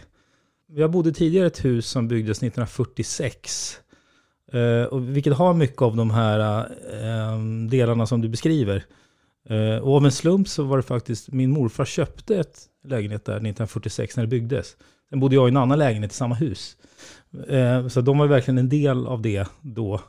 [0.67, 3.77] Jag bodde tidigare i ett hus som byggdes 1946.
[4.53, 6.59] Eh, och vilket har mycket av de här
[6.91, 8.85] eh, delarna som du beskriver.
[9.49, 13.33] Eh, och av en slump så var det faktiskt, min morfar köpte ett lägenhet där
[13.33, 14.75] 1946 när det byggdes.
[15.09, 16.77] Sen bodde jag i en annan lägenhet i samma hus.
[17.47, 20.01] Eh, så de var verkligen en del av det då.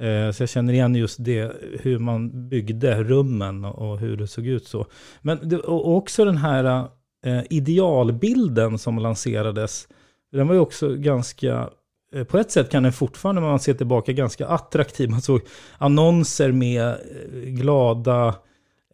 [0.00, 4.46] Eh, så jag känner igen just det, hur man byggde rummen och hur det såg
[4.46, 4.86] ut så.
[5.22, 6.88] Men och också den här,
[7.24, 9.88] eh, idealbilden som lanserades,
[10.32, 11.70] den var ju också ganska,
[12.14, 15.10] eh, på ett sätt kan den fortfarande, när man ser tillbaka, ganska attraktiv.
[15.10, 15.40] Man såg
[15.78, 16.96] annonser med
[17.46, 18.34] glada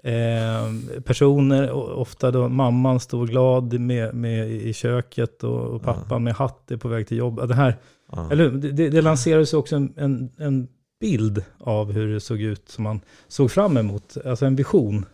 [0.05, 6.19] eh, personer, ofta då mamman stod glad med, med i köket och, och pappan ja.
[6.19, 7.49] med hatt är på väg till jobb.
[7.49, 7.77] Det, här,
[8.12, 8.29] ja.
[8.33, 10.69] eller, det, det lanserades också en, en, en
[11.00, 15.06] bild av hur det såg ut som man såg fram emot, alltså en vision.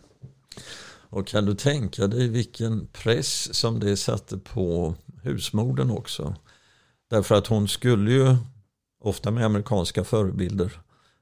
[1.09, 6.35] Och kan du tänka dig vilken press som det satte på husmodern också?
[7.09, 8.35] Därför att hon skulle ju,
[9.03, 10.71] ofta med amerikanska förebilder,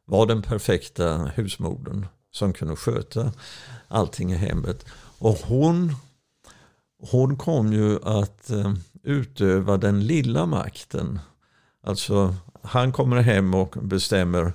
[0.06, 3.32] vara den perfekta husmodern som kunde sköta
[3.88, 4.86] allting i hemmet.
[5.18, 5.96] Och hon,
[7.12, 11.20] hon kom ju att eh, utöva den lilla makten.
[11.84, 14.54] Alltså han kommer hem och bestämmer,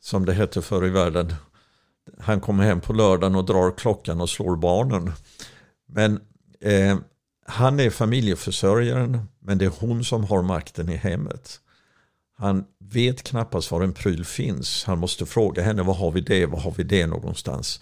[0.00, 1.34] som det hette förr i världen,
[2.18, 5.12] han kommer hem på lördagen och drar klockan och slår barnen.
[5.86, 6.20] Men
[6.60, 6.98] eh,
[7.46, 11.60] han är familjeförsörjaren, men det är hon som har makten i hemmet.
[12.36, 14.84] Han vet knappast var en pryl finns.
[14.84, 17.80] Han måste fråga henne, var har vi det, var har vi det någonstans?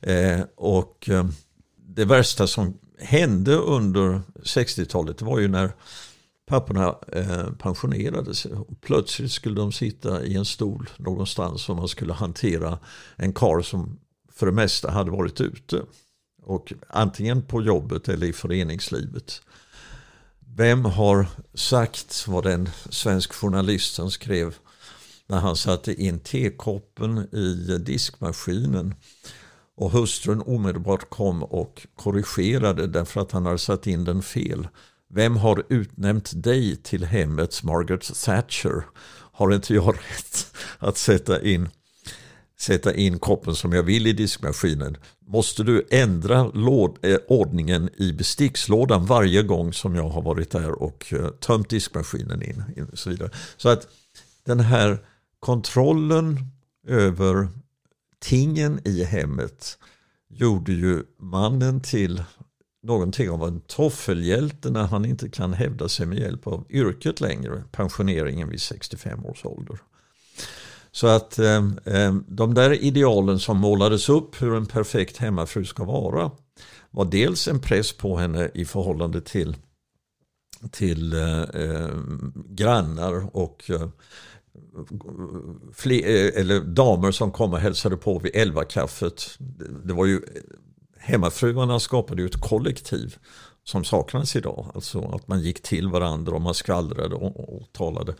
[0.00, 1.26] Eh, och eh,
[1.88, 5.72] det värsta som hände under 60-talet var ju när
[6.46, 8.52] papporna eh, pensionerade sig.
[8.80, 12.78] Plötsligt skulle de sitta i en stol någonstans och man skulle hantera
[13.16, 13.98] en kar som
[14.32, 15.82] för det mesta hade varit ute.
[16.42, 19.42] Och antingen på jobbet eller i föreningslivet.
[20.56, 24.54] Vem har sagt vad den svensk journalisten skrev
[25.26, 28.94] när han satte in tekoppen i diskmaskinen
[29.76, 34.68] och hustrun omedelbart kom och korrigerade därför att han hade satt in den fel.
[35.08, 38.84] Vem har utnämnt dig till hemmets Margaret Thatcher?
[39.32, 41.68] Har inte jag rätt att sätta in,
[42.58, 44.96] sätta in koppen som jag vill i diskmaskinen?
[45.26, 50.82] Måste du ändra låd, eh, ordningen i bestickslådan varje gång som jag har varit där
[50.82, 53.30] och eh, tömt diskmaskinen in, in och så vidare.
[53.56, 53.88] Så att
[54.44, 54.98] den här
[55.40, 56.38] kontrollen
[56.86, 57.48] över
[58.18, 59.78] tingen i hemmet
[60.28, 62.24] gjorde ju mannen till
[62.86, 67.62] någonting av en toffelhjälte när han inte kan hävda sig med hjälp av yrket längre,
[67.72, 69.78] pensioneringen vid 65 års ålder.
[70.92, 75.84] Så att eh, eh, de där idealen som målades upp hur en perfekt hemmafru ska
[75.84, 76.30] vara
[76.90, 79.56] var dels en press på henne i förhållande till,
[80.70, 81.90] till eh, eh
[82.48, 83.88] grannar och eh,
[85.72, 89.38] fler, eh, eller damer som kom och hälsade på vid elva kaffet.
[89.84, 90.20] Det var ju
[91.06, 93.16] hemmafruarna skapade ju ett kollektiv
[93.64, 94.70] som saknas idag.
[94.74, 98.14] Alltså att man gick till varandra och man skvallrade och, och talade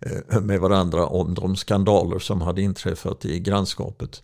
[0.00, 4.22] eh, med varandra om de skandaler som hade inträffat i grannskapet.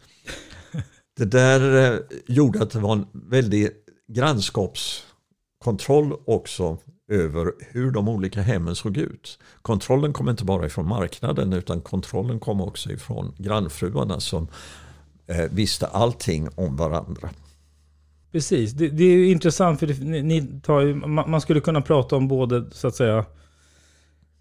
[1.16, 3.70] Det där eh, gjorde att det var en väldig
[4.08, 9.38] grannskapskontroll också över hur de olika hemmen såg ut.
[9.62, 14.48] Kontrollen kom inte bara ifrån marknaden utan kontrollen kom också ifrån grannfruarna som
[15.26, 17.30] eh, visste allting om varandra.
[18.34, 22.16] Precis, det, det, är intressant för det, ni, ni tar ju, man skulle kunna prata
[22.16, 23.24] om både så att säga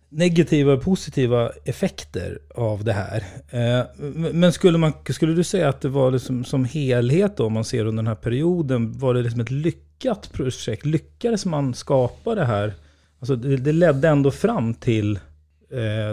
[0.09, 3.23] negativa och positiva effekter av det här.
[3.49, 3.85] Eh,
[4.33, 7.63] men skulle, man, skulle du säga att det var liksom, som helhet då, om man
[7.63, 10.85] ser under den här perioden, var det liksom ett lyckat projekt?
[10.85, 12.73] Lyckades man skapa det här?
[13.19, 15.21] Alltså det, det ledde ändå fram till eh,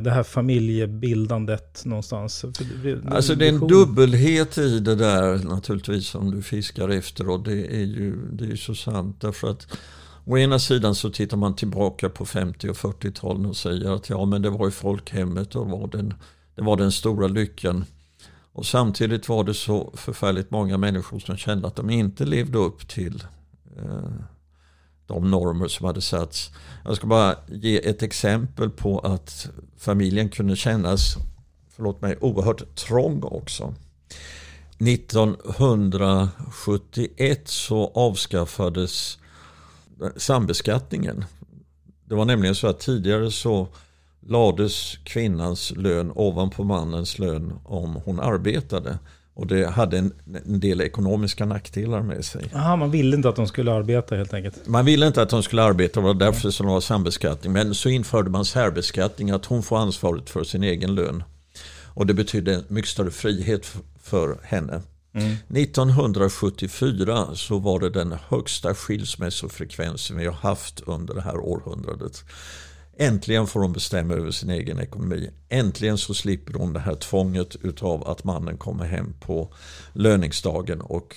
[0.03, 2.45] det här familjebildandet någonstans?
[3.07, 7.75] Alltså det är en dubbelhet i det där naturligtvis som du fiskar efter och det
[7.77, 9.67] är ju, det är så sant därför att
[10.25, 14.25] Å ena sidan så tittar man tillbaka på 50 och 40-talen och säger att ja
[14.25, 16.15] men det var ju folkhemmet och var den,
[16.55, 17.85] det var den stora lyckan.
[18.53, 22.89] Och samtidigt var det så förfärligt många människor som kände att de inte levde upp
[22.89, 23.25] till
[23.77, 24.13] eh,
[25.11, 26.51] de normer som hade satts.
[26.85, 31.17] Jag ska bara ge ett exempel på att familjen kunde kännas,
[31.77, 33.75] förlåt mig, oerhört trång också.
[34.79, 39.19] 1971 så avskaffades
[40.17, 41.25] sambeskattningen.
[42.05, 43.69] Det var nämligen så att tidigare så
[44.21, 48.99] lades kvinnans lön ovanpå mannens lön om hon arbetade.
[49.41, 50.13] Och det hade en,
[50.47, 52.51] en del ekonomiska nackdelar med sig.
[52.55, 54.67] Aha, man ville inte att de skulle arbeta helt enkelt?
[54.67, 57.53] Man ville inte att de skulle arbeta, det var därför som det var sambeskattning.
[57.53, 61.23] Men så införde man särbeskattning, att hon får ansvaret för sin egen lön.
[61.87, 63.73] Och det betydde mycket större frihet
[64.03, 64.83] för henne.
[65.13, 67.37] 1974 mm.
[67.37, 72.25] så var det den högsta skilsmässofrekvensen vi har haft under det här århundradet.
[73.03, 75.31] Äntligen får hon bestämma över sin egen ekonomi.
[75.49, 79.53] Äntligen så slipper hon det här tvånget utav att mannen kommer hem på
[79.93, 81.17] löningsdagen och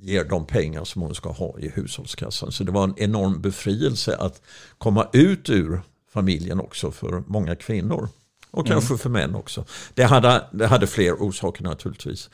[0.00, 2.52] ger de pengar som hon ska ha i hushållskassan.
[2.52, 4.42] Så det var en enorm befrielse att
[4.78, 5.80] komma ut ur
[6.12, 8.08] familjen också för många kvinnor.
[8.50, 8.98] Och kanske mm.
[8.98, 9.64] för män också.
[9.94, 12.30] Det hade, det hade fler orsaker naturligtvis.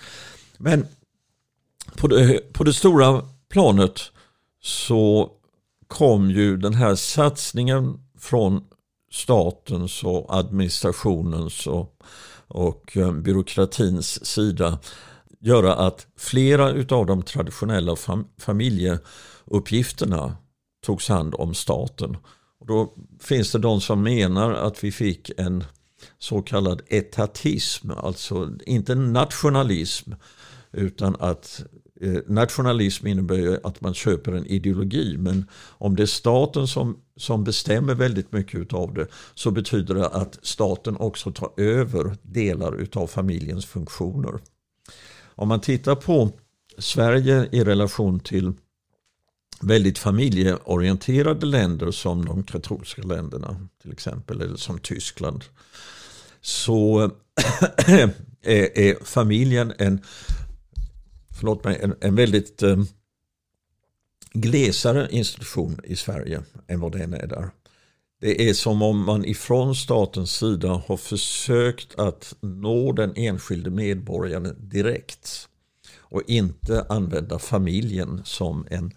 [0.58, 0.86] Men
[1.96, 4.00] på det, på det stora planet
[4.62, 5.30] så
[5.88, 8.64] kom ju den här satsningen från
[9.12, 11.96] statens och administrationens och,
[12.48, 14.78] och eh, byråkratins sida
[15.40, 20.36] göra att flera av de traditionella fam familjeuppgifterna
[20.86, 22.16] togs hand om staten.
[22.60, 25.64] Och då finns det de som menar att vi fick en
[26.18, 30.12] så kallad etatism, alltså inte nationalism
[30.72, 31.64] utan att
[32.00, 35.46] eh, nationalism innebär ju att man köper en ideologi men
[35.78, 40.38] om det är staten som, som bestämmer väldigt mycket av det så betyder det att
[40.42, 44.40] staten också tar över delar av familjens funktioner.
[45.34, 46.30] Om man tittar på
[46.78, 48.52] Sverige i relation till
[49.60, 55.44] väldigt familjeorienterade länder som de katolska länderna till exempel eller som Tyskland
[56.40, 57.10] så
[58.42, 60.00] är, familjen en,
[61.38, 62.76] förlåt mig, en, en väldigt eh,
[64.32, 67.50] glesare institution i Sverige än vad den är där.
[68.20, 74.56] Det är som om man ifrån statens sida har försökt att nå den enskilde medborgaren
[74.58, 75.48] direkt
[75.98, 78.92] och inte använda familjen som en,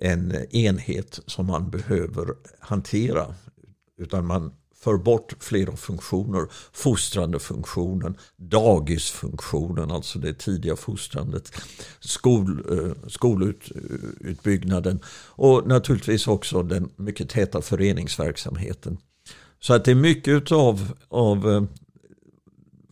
[0.00, 2.28] en enhet som man behöver
[2.58, 3.34] hantera.
[3.98, 4.52] Utan man
[4.84, 6.46] för bort flera funktioner.
[6.72, 11.52] Fostrande funktionen, dagisfunktionen, alltså det tidiga fostrandet,
[12.00, 18.98] skol, eh, skolutbyggnaden och naturligtvis också den mycket täta föreningsverksamheten.
[19.60, 21.66] Så att det är mycket av, av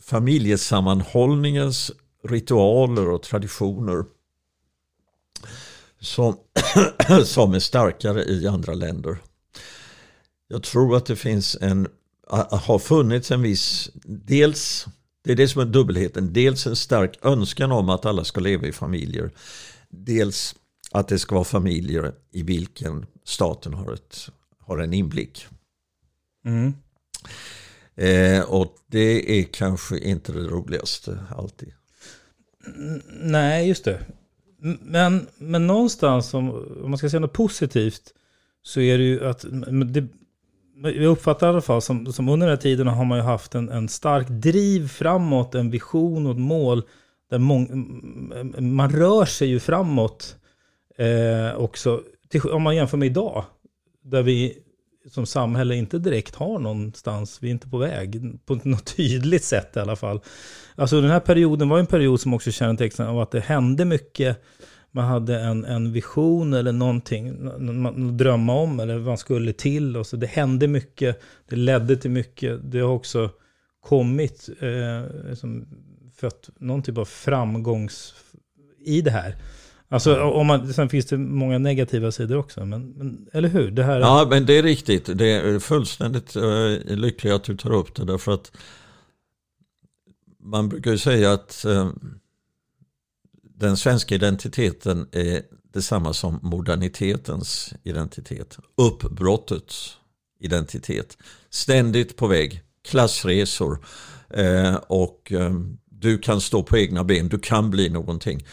[0.01, 1.93] familjesammanhållningens
[2.25, 4.05] ritualer och traditioner
[6.01, 6.37] som,
[7.25, 9.19] som är starkare i andra länder.
[10.53, 11.89] Jag tror att det finns en,
[12.51, 14.87] har funnits en viss, dels,
[15.25, 18.67] det är det som är dubbelheten, dels en stark önskan om att alla ska leva
[18.67, 19.31] i familjer.
[19.89, 20.55] Dels
[20.91, 24.29] att det ska vara familjer i vilken staten har, ett,
[24.59, 25.47] har en inblick.
[26.45, 26.75] Mm.
[27.95, 31.73] Eh, och det är kanske inte det roligaste alltid.
[33.21, 34.01] Nej, just det.
[34.81, 36.51] Men, men någonstans, om,
[36.85, 38.15] om man ska säga något positivt,
[38.63, 39.45] så är det ju att
[39.87, 40.09] det,
[40.83, 43.55] jag uppfattar i alla fall som, som under den här tiden har man ju haft
[43.55, 46.83] en, en stark driv framåt, en vision och ett mål.
[47.31, 47.69] Där mång,
[48.59, 50.37] man rör sig ju framåt
[50.99, 52.03] eh, också.
[52.29, 53.45] Till, om man jämför med idag,
[54.05, 54.59] där vi
[55.11, 59.77] som samhälle inte direkt har någonstans, vi är inte på väg, på något tydligt sätt
[59.77, 60.21] i alla fall.
[60.75, 64.43] Alltså den här perioden var en period som också kännetecknades av att det hände mycket
[64.93, 67.29] man hade en, en vision eller någonting
[67.87, 69.97] att drömma om eller vad man skulle till.
[69.97, 72.61] Och så det hände mycket, det ledde till mycket.
[72.63, 73.31] Det har också
[73.81, 75.67] kommit, eh, som
[76.17, 78.15] fött någon typ av framgångs
[78.85, 79.37] i det här.
[79.89, 83.71] Alltså, om man, sen finns det många negativa sidor också, men, men eller hur?
[83.71, 85.19] Det här ja, men det är riktigt.
[85.19, 88.53] Det är fullständigt uh, lyckligt att du tar upp det, därför att
[90.41, 91.91] man brukar ju säga att uh,
[93.63, 95.43] den svenska identiteten är
[95.73, 98.59] detsamma som modernitetens identitet.
[98.77, 99.97] Uppbrottets
[100.41, 101.19] identitet.
[101.51, 102.63] Ständigt på väg.
[102.89, 103.85] Klassresor.
[104.31, 105.53] Eh, och eh,
[105.91, 107.29] du kan stå på egna ben.
[107.29, 108.47] Du kan bli någonting.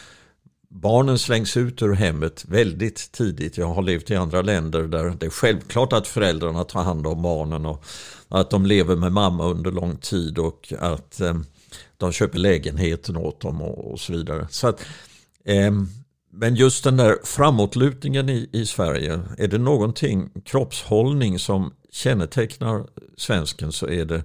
[0.68, 3.58] Barnen slängs ut ur hemmet väldigt tidigt.
[3.58, 7.22] Jag har levt i andra länder där det är självklart att föräldrarna tar hand om
[7.22, 7.84] barnen och
[8.28, 11.34] att de lever med mamma under lång tid och att eh,
[12.00, 14.46] de köper lägenheten åt dem och, och så vidare.
[14.50, 14.80] Så att,
[15.44, 15.72] eh,
[16.32, 22.86] men just den där framåtlutningen i, i Sverige, är det någonting, kroppshållning som kännetecknar
[23.16, 24.22] svensken så är det,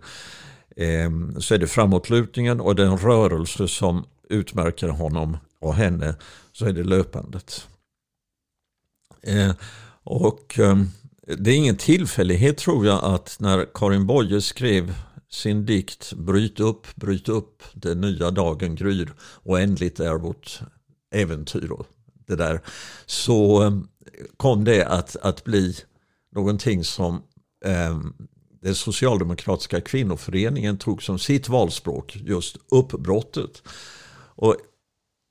[0.76, 1.10] eh,
[1.40, 6.16] så är det framåtlutningen och den rörelse som utmärker honom och henne
[6.52, 7.68] så är det löpandet.
[9.22, 9.52] Eh,
[10.04, 10.76] och eh,
[11.38, 14.94] det är ingen tillfällighet tror jag att när Karin Boye skrev
[15.36, 19.14] sin dikt Bryt upp, bryt upp, den nya dagen gryr,
[19.44, 20.60] oändligt är vårt
[21.12, 21.88] äventyr och
[22.28, 22.62] det där.
[23.06, 23.72] Så eh,
[24.38, 25.76] kom det att, att bli
[26.32, 27.24] någonting som
[27.66, 28.00] eh,
[28.62, 33.64] den socialdemokratiska kvinnoföreningen tog som sitt valspråk, just uppbrottet.
[34.36, 34.56] Och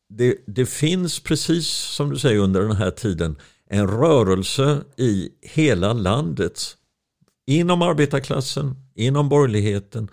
[0.08, 3.36] det, det finns precis som du säger under den här tiden
[3.70, 6.76] en rörelse i hela landet
[7.46, 10.08] inom arbetarklassen, inom borgerligheten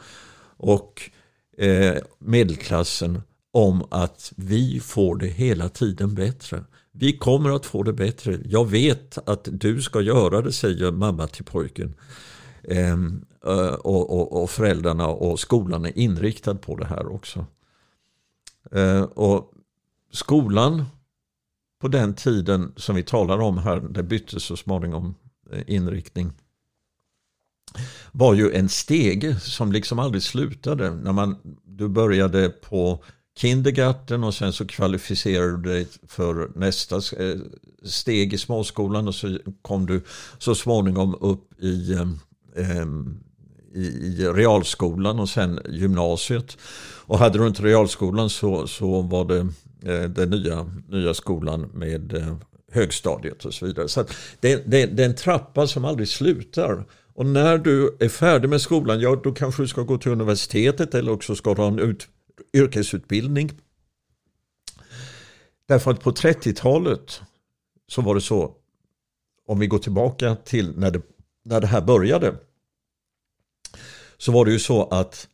[0.58, 1.12] och
[1.58, 3.22] eh, medelklassen
[3.52, 6.64] om att vi får det hela tiden bättre.
[6.92, 8.40] Vi kommer att få det bättre.
[8.46, 11.96] Jag vet att du ska göra det, säger mamma till pojken.
[12.64, 17.46] Ehm, eh, och, och, och, föräldrarna och skolan är inriktad på det här också.
[18.72, 19.54] Ehm, och
[20.12, 20.86] skolan
[21.82, 25.16] på den tiden som vi talar om här, det bytte så småningom
[25.52, 26.34] eh, inriktning
[28.12, 30.92] var ju en stege som liksom aldrig slutade.
[30.92, 33.04] När man, du började på
[33.38, 37.40] kindergarten och sen så kvalificerade du dig för nästa eh,
[37.84, 40.02] steg i småskolan och så kom du
[40.38, 41.94] så småningom upp i,
[42.56, 42.86] eh,
[43.74, 46.58] i, i realskolan och sen gymnasiet.
[47.06, 49.40] Och hade du inte realskolan så, så var det
[49.92, 52.38] eh, den nya, nya skolan med
[52.72, 53.88] högstadiet och så vidare.
[53.88, 54.06] Så
[54.40, 56.86] det, det, det är en trappa som aldrig slutar.
[57.14, 60.96] Och när du är färdig med skolan, ja då kanske du ska gå till universitetet
[60.96, 62.08] eller också ska du ha en ut,
[62.54, 63.52] yrkesutbildning.
[65.68, 67.22] Därför att på 30-talet
[67.88, 68.56] så var det så,
[69.48, 71.02] om vi går tillbaka till när det,
[71.44, 72.36] när det här började,
[74.18, 75.28] så var det ju så att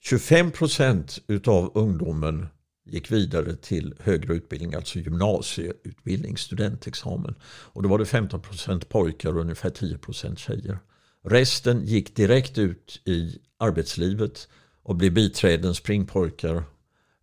[0.00, 2.46] 25 procent utav ungdomen
[2.88, 7.34] gick vidare till högre utbildning, alltså gymnasieutbildning, studentexamen.
[7.44, 10.78] Och då var det 15 procent pojkar och ungefär 10 procent tjejer.
[11.24, 14.48] Resten gick direkt ut i arbetslivet
[14.82, 16.64] och blev biträden, springpojkar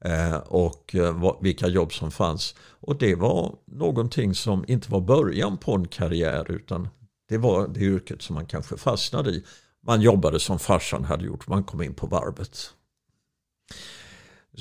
[0.05, 2.55] eh, och eh, vilka jobb som fanns.
[2.59, 6.87] Och det var någonting som inte var början på en karriär utan
[7.29, 9.43] det var det yrket som man kanske fastnade i.
[9.87, 12.73] Man jobbade som farsan hade gjort, man kom in på varvet.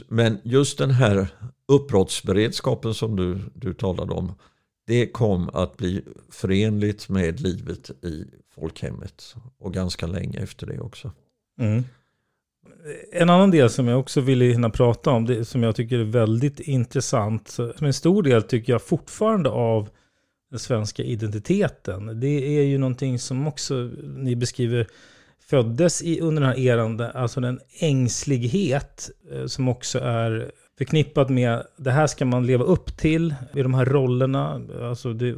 [0.08, 1.28] Men just den här
[1.68, 4.32] uppbrottsberedskapen som du, du talade om,
[4.86, 8.24] det kom att bli förenligt med livet i
[8.54, 11.12] folkhemmet och ganska länge efter det också.
[11.60, 11.84] Mm.
[13.12, 16.04] En annan del som jag också ville hinna prata om, det, som jag tycker är
[16.04, 19.88] väldigt intressant, som en stor del tycker jag fortfarande av
[20.50, 22.20] den svenska identiteten.
[22.20, 23.74] Det är ju någonting som också
[24.16, 24.86] ni beskriver
[25.50, 31.62] föddes i, under den här eran, alltså den ängslighet eh, som också är förknippat med
[31.76, 34.60] det här ska man leva upp till i de här rollerna.
[34.82, 35.34] Alltså det,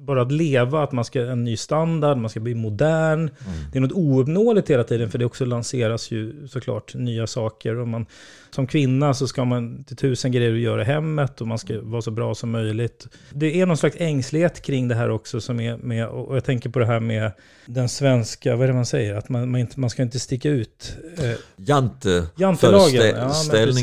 [0.00, 3.18] bara att leva, att man ska en ny standard, man ska bli modern.
[3.18, 3.30] Mm.
[3.72, 7.76] Det är något ouppnåeligt hela tiden för det också lanseras ju såklart nya saker.
[7.76, 8.06] Och man,
[8.50, 12.02] som kvinna så ska man till tusen grejer göra i hemmet och man ska vara
[12.02, 13.08] så bra som möjligt.
[13.30, 16.70] Det är någon slags ängslighet kring det här också som är med, och jag tänker
[16.70, 17.32] på det här med
[17.66, 20.48] den svenska, vad är det man säger, att man, man, inte, man ska inte sticka
[20.48, 20.96] ut.
[21.18, 23.16] Eh, Jante, Jantelagen,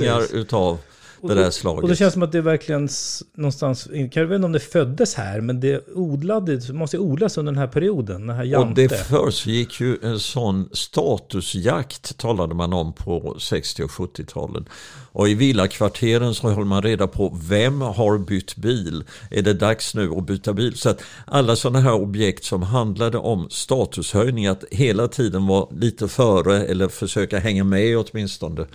[0.04, 0.80] ja, utav
[1.28, 1.84] det där slaget.
[1.84, 2.90] Och det känns som att det verkligen
[3.36, 7.60] någonstans, jag vet inte om det föddes här, men det odlades, måste odlas under den
[7.60, 8.68] här perioden, den här jante.
[8.70, 14.66] Och det försiggick ju en sån statusjakt, talade man om på 60 och 70-talen.
[15.14, 19.04] Och i villakvarteren så håller man reda på vem har bytt bil?
[19.32, 20.78] Är det dags nu att byta bil?
[20.78, 26.08] Så att alla sådana här objekt som handlade om statushöjning, att hela tiden vara lite
[26.08, 28.66] före eller försöka hänga med åtminstone.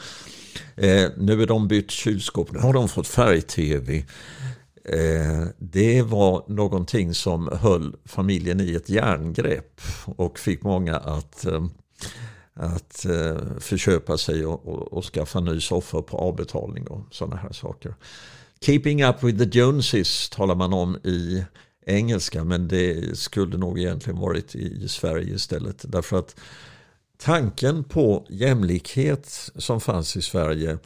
[0.76, 4.04] Eh, nu är de bytt kylskåp, nu har de fått färg-tv.
[4.88, 11.64] Eh, det var någonting som höll familjen i ett järngrepp och fick många att, eh,
[12.54, 17.52] att eh, förköpa sig och, och, och skaffa ny soffa på avbetalning och sådana här
[17.52, 17.94] saker.
[18.60, 21.44] Keeping up with the Joneses talar man om i
[21.86, 25.84] engelska men det skulle nog egentligen varit i Sverige istället.
[25.88, 26.36] Därför att
[27.16, 30.78] tanken på jämlikhet som fanns i Sverige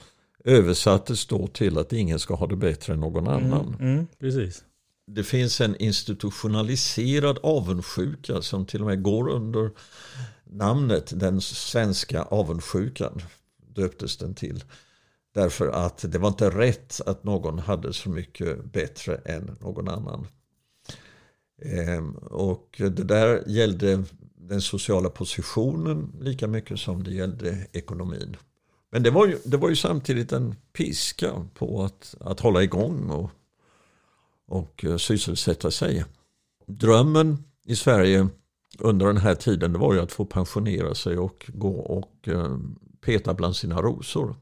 [0.44, 3.76] översattes då till att ingen ska ha det bättre än någon mm, annan.
[3.80, 4.64] Mm, mm, precis.
[5.06, 9.70] Det finns en institutionaliserad avundsjuka som till och med går under
[10.44, 13.22] namnet den svenska avundsjukan
[13.74, 14.64] döptes den till.
[15.34, 20.26] Därför att det var inte rätt att någon hade så mycket bättre än någon annan.
[21.62, 24.04] Ehm, och det där gällde
[24.50, 28.36] den sociala positionen lika mycket som det gällde ekonomin.
[28.92, 33.10] Men det var ju, det var ju samtidigt en piska på att, att hålla igång
[33.10, 33.30] och,
[34.48, 36.04] och eh, sysselsätta sig.
[36.66, 38.28] Drömmen i Sverige
[38.78, 42.58] under den här tiden det var ju att få pensionera sig och gå och eh,
[43.00, 44.36] peta bland sina rosor.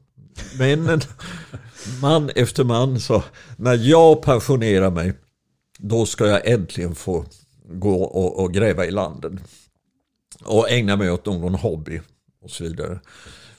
[0.57, 0.85] Men
[2.01, 3.23] man efter man sa,
[3.57, 5.13] när jag pensionerar mig,
[5.79, 7.25] då ska jag äntligen få
[7.63, 9.39] gå och, och gräva i landen
[10.45, 12.01] och ägna mig åt någon hobby
[12.41, 12.99] och så vidare.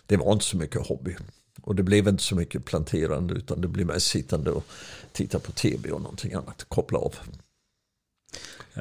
[0.07, 1.17] Det var inte så mycket hobby.
[1.63, 4.65] Och det blev inte så mycket planterande utan det blev mest sittande och
[5.13, 6.65] titta på tv och någonting annat.
[6.69, 7.15] Koppla av.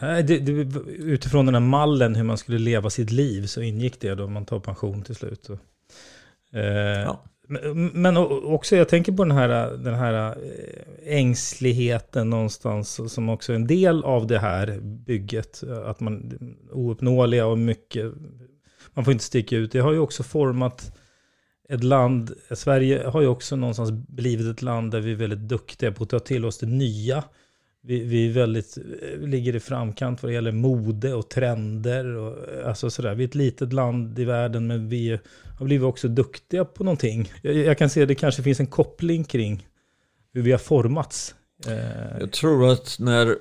[0.02, 0.52] Det, det,
[0.90, 4.46] utifrån den här mallen hur man skulle leva sitt liv så ingick det då man
[4.46, 5.50] tar pension till slut.
[6.54, 7.24] Eh, ja.
[7.94, 13.56] Men, också, jag tänker på den här, den här eh, ängsligheten någonstans som också är
[13.56, 15.64] en del av det här bygget.
[15.86, 16.40] Att man
[16.72, 18.14] ouppnåeliga och mycket,
[18.94, 19.72] man får inte sticka ut.
[19.72, 20.96] Det har ju också format
[21.70, 25.92] ett land, Sverige har ju också någonstans blivit ett land där vi är väldigt duktiga
[25.92, 27.24] på att ta till oss det nya.
[27.82, 32.06] Vi, vi är väldigt, eh, ligger i framkant vad det gäller mode och trender.
[32.16, 33.16] Och, eh, alltså sådär.
[33.16, 35.20] Vi är ett litet land i världen men vi
[35.60, 37.32] har blivit också duktiga på någonting.
[37.42, 39.68] Jag, jag kan se att det kanske finns en koppling kring
[40.34, 41.36] hur vi har formats.
[41.68, 42.20] Eh.
[42.20, 43.36] Jag tror att när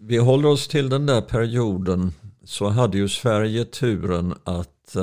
[0.00, 2.12] vi håller oss till den där perioden
[2.44, 4.96] så hade ju Sverige turen att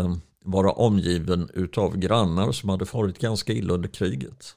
[0.46, 4.56] vara omgiven utav grannar som hade farit ganska illa under kriget.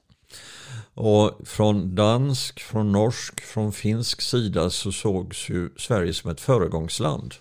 [0.95, 7.35] Och från dansk, från norsk, från finsk sida så sågs ju Sverige som ett föregångsland.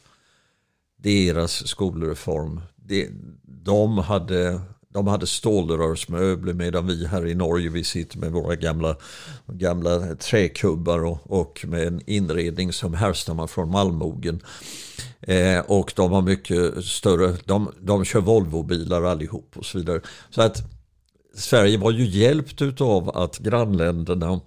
[0.97, 2.61] Deras skolreform,
[3.43, 8.95] de hade, de hade stålrörsmöbler medan vi här i Norge vi sitter med våra gamla,
[9.47, 14.41] gamla träkubbar och, och med en inredning som härstammar från Malmogen.
[15.21, 20.01] Eh, och de har mycket större, de, de kör Volvobilar allihop och så vidare.
[20.29, 20.63] Så att
[21.33, 24.39] Sverige var ju hjälpt av att grannländerna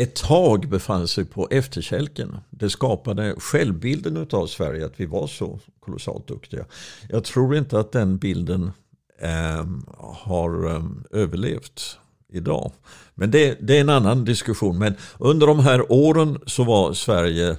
[0.00, 2.38] ett tag befann sig på efterkälken.
[2.50, 6.64] Det skapade självbilden av Sverige att vi var så kolossalt duktiga.
[7.08, 8.70] Jag tror inte att den bilden
[9.18, 9.66] eh,
[9.98, 11.98] har eh, överlevt
[12.32, 12.72] idag.
[13.14, 14.78] Men det, det, är en annan diskussion.
[14.78, 17.56] Men under de här åren så var Sverige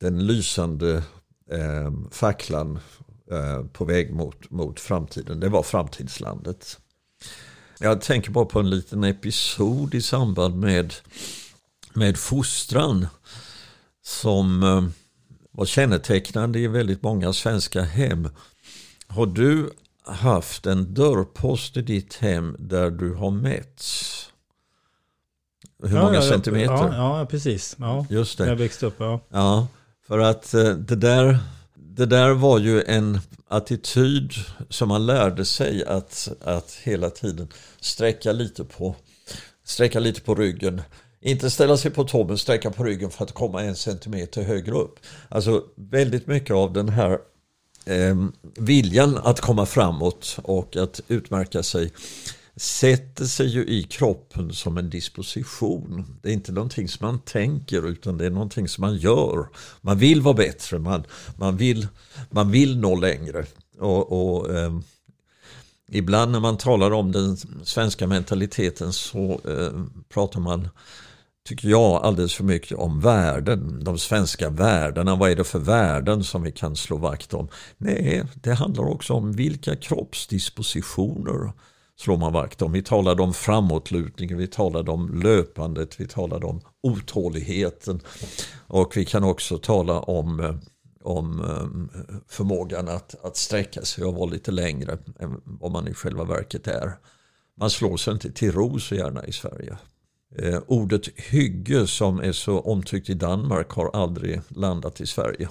[0.00, 1.02] den lysande
[1.50, 2.78] eh, facklan
[3.30, 5.40] eh, på väg mot, mot framtiden.
[5.40, 6.78] Det var framtidslandet.
[7.80, 10.94] Jag tänker bara på en liten episod i samband med,
[11.92, 13.06] med fostran
[14.02, 14.84] som eh,
[15.50, 18.28] var kännetecknande i väldigt många svenska hem.
[19.06, 19.70] Har du
[20.04, 24.14] haft en dörrpost i ditt hem där du har mätts?
[25.82, 26.72] Hur ja, många ja, centimeter?
[26.72, 27.76] Ja, ja, precis.
[27.78, 28.46] Ja, Just det.
[28.46, 29.20] Jag växte upp, ja.
[29.28, 29.68] Ja,
[30.06, 31.38] för att eh, det där,
[31.74, 34.32] det där var ju en attityd
[34.68, 37.48] som man lärde sig att, att hela tiden
[37.80, 38.96] sträcka lite på,
[39.64, 40.82] sträcka lite på ryggen.
[41.20, 44.74] Inte ställa sig på tå men sträcka på ryggen för att komma en centimeter högre
[44.74, 45.00] upp.
[45.28, 47.18] Alltså väldigt mycket av den här
[47.84, 48.16] eh,
[48.56, 51.92] viljan att komma framåt och att utmärka sig
[52.58, 56.18] sätter sig ju i kroppen som en disposition.
[56.22, 59.48] Det är inte någonting som man tänker utan det är någonting som man gör.
[59.80, 61.04] Man vill vara bättre, man,
[61.36, 61.86] man, vill,
[62.30, 63.46] man vill nå längre.
[63.78, 64.78] Och, och eh,
[65.90, 70.68] Ibland när man talar om den svenska mentaliteten så eh, pratar man
[71.48, 73.84] tycker jag alldeles för mycket om värden.
[73.84, 77.48] De svenska värdena, vad är det för värden som vi kan slå vakt om?
[77.76, 81.52] Nej, det handlar också om vilka kroppsdispositioner
[81.98, 82.72] slår man vakt om.
[82.72, 88.00] Vi talade om framåtlutningen, vi talade om löpandet, vi talade om otåligheten.
[88.66, 90.54] Och vi kan också tala om, eh,
[91.02, 95.94] om eh, förmågan att, att sträcka sig och vara lite längre än vad man i
[95.94, 96.92] själva verket är.
[97.56, 99.76] Man slår sig inte till ro så gärna i Sverige.
[100.36, 105.48] Eh, ordet hygge som är så omtyckt i Danmark har aldrig landat i Sverige.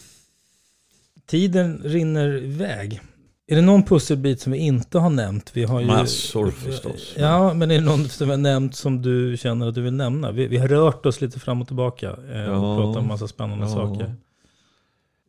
[1.26, 3.02] Tiden rinner iväg.
[3.50, 5.52] Är det någon pusselbit som vi inte har nämnt?
[5.54, 7.14] Vi har ju, Massor förstås.
[7.18, 9.94] Ja, men är det någon som vi har nämnt som du känner att du vill
[9.94, 10.32] nämna?
[10.32, 13.28] Vi, vi har rört oss lite fram och tillbaka eh, ja, och pratat om massa
[13.28, 13.72] spännande ja.
[13.72, 14.16] saker.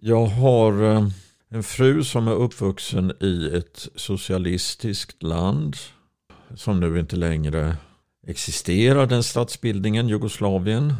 [0.00, 1.08] Jag har eh,
[1.48, 5.76] en fru som är uppvuxen i ett socialistiskt land
[6.54, 7.76] som nu inte längre
[8.26, 10.94] existerar, den statsbildningen, Jugoslavien.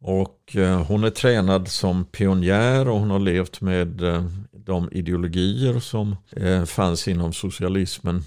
[0.00, 4.24] Och eh, hon är tränad som pionjär och hon har levt med eh,
[4.68, 8.22] de ideologier som eh, fanns inom socialismen.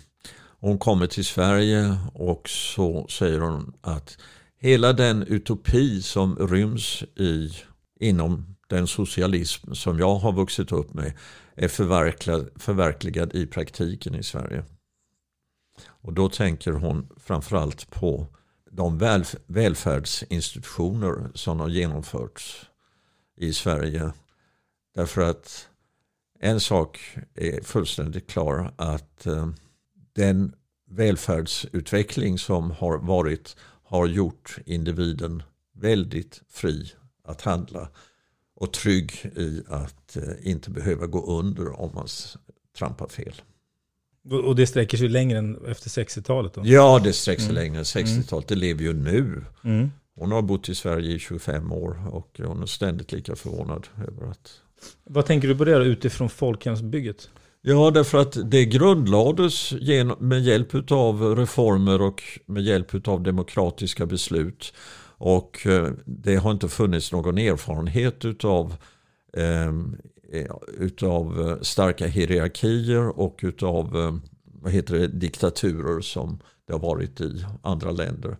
[0.60, 4.18] Hon kommer till Sverige och så säger hon att
[4.58, 7.52] hela den utopi som ryms i,
[8.00, 11.14] inom den socialism som jag har vuxit upp med
[11.56, 14.64] är förverkligad, förverkligad i praktiken i Sverige.
[15.88, 18.28] Och då tänker hon framförallt på
[18.72, 22.66] de väl, välfärdsinstitutioner som har genomförts
[23.38, 24.12] i Sverige.
[24.96, 25.68] Därför att
[26.44, 27.00] en sak
[27.36, 29.50] är fullständigt klar att eh,
[30.14, 30.56] den
[30.90, 36.92] välfärdsutveckling som har varit har gjort individen väldigt fri
[37.24, 37.90] att handla
[38.56, 42.08] och trygg i att eh, inte behöva gå under om man
[42.78, 43.42] trampar fel.
[44.30, 46.54] Och det sträcker sig längre än efter 60-talet?
[46.54, 46.62] Då?
[46.66, 47.64] Ja, det sträcker sig mm.
[47.64, 48.48] längre än 60-talet.
[48.48, 49.44] Det lever ju nu.
[49.64, 49.92] Mm.
[50.16, 54.32] Hon har bott i Sverige i 25 år och hon är ständigt lika förvånad över
[54.32, 54.62] att...
[55.04, 57.30] Vad tänker du på det då, utifrån folkhemsbygget?
[57.62, 59.74] Ja, därför att det grundlades
[60.20, 64.74] med hjälp av reformer och med hjälp av demokratiska beslut.
[65.18, 68.76] Och eh, det har inte funnits någon erfarenhet utav,
[69.38, 69.98] ehm,
[70.32, 76.80] eh, utav eh, starka hierarkier och utav eh, vad heter det, diktaturer som det har
[76.80, 78.38] varit i andra länder.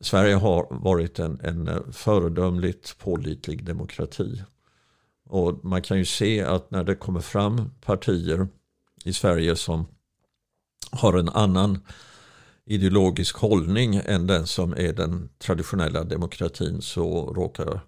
[0.00, 4.42] Sverige har varit en, en föredömligt pålitlig demokrati.
[5.30, 8.48] Och man kan ju se att när det kommer fram partier
[9.04, 9.86] i Sverige som
[10.90, 11.78] har en annan
[12.64, 17.80] ideologisk hållning än den som är den traditionella demokratin så råkar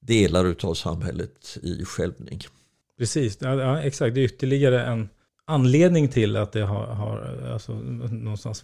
[0.00, 2.40] delar av samhället i skälvning.
[2.98, 4.14] Precis, ja, exakt.
[4.14, 5.08] Det är ytterligare en
[5.44, 8.62] anledning till att det har, har alltså, någonstans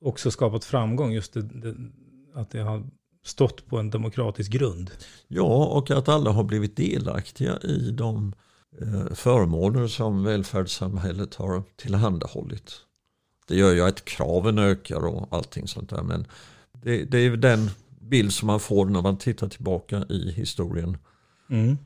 [0.00, 1.12] också skapat framgång.
[1.12, 1.74] Just det, det,
[2.34, 2.86] att det har
[3.26, 4.90] stått på en demokratisk grund.
[5.28, 8.34] Ja, och att alla har blivit delaktiga i de
[8.80, 12.72] eh, förmåner som välfärdssamhället har tillhandahållit.
[13.48, 16.02] Det gör ju att kraven ökar och allting sånt där.
[16.02, 16.26] Men
[16.72, 17.70] det, det är den
[18.00, 20.96] bild som man får när man tittar tillbaka i historien.
[21.50, 21.78] Mm.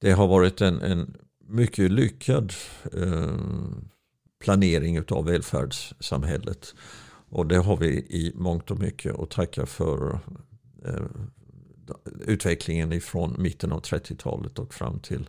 [0.00, 1.16] Det har varit en, en
[1.46, 2.52] mycket lyckad
[2.92, 3.36] eh,
[4.44, 6.74] planering av välfärdssamhället.
[7.28, 10.20] Och det har vi i mångt och mycket att tacka för
[12.26, 15.28] utvecklingen ifrån mitten av 30-talet och fram till,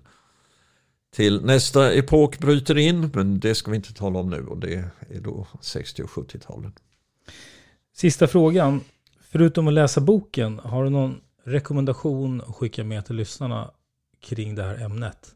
[1.16, 3.12] till nästa epok bryter in.
[3.14, 4.74] Men det ska vi inte tala om nu och det
[5.10, 6.74] är då 60 och 70-talen.
[7.94, 8.82] Sista frågan.
[9.22, 13.72] Förutom att läsa boken, har du någon rekommendation att skicka med till lyssnarna
[14.22, 15.36] kring det här ämnet?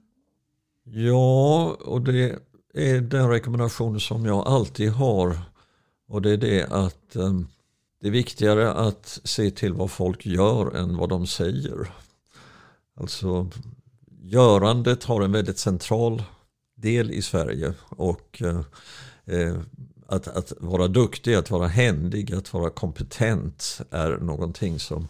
[0.83, 2.39] Ja, och det
[2.73, 5.37] är den rekommendation som jag alltid har.
[6.07, 7.47] Och det är det att um,
[8.01, 11.91] det är viktigare att se till vad folk gör än vad de säger.
[12.95, 13.49] Alltså
[14.21, 16.23] görandet har en väldigt central
[16.75, 17.73] del i Sverige.
[17.89, 18.61] Och eh,
[19.25, 19.57] eh,
[20.07, 25.07] att, att vara duktig, att vara händig, att vara kompetent är någonting som,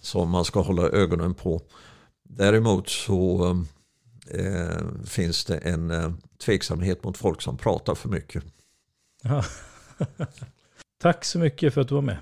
[0.00, 1.62] som man ska hålla ögonen på.
[2.28, 3.50] Däremot så
[4.30, 6.12] eh, finns det en eh,
[6.44, 8.44] tveksamhet mot folk som pratar för mycket.
[11.02, 12.18] Tack så mycket för att du var med.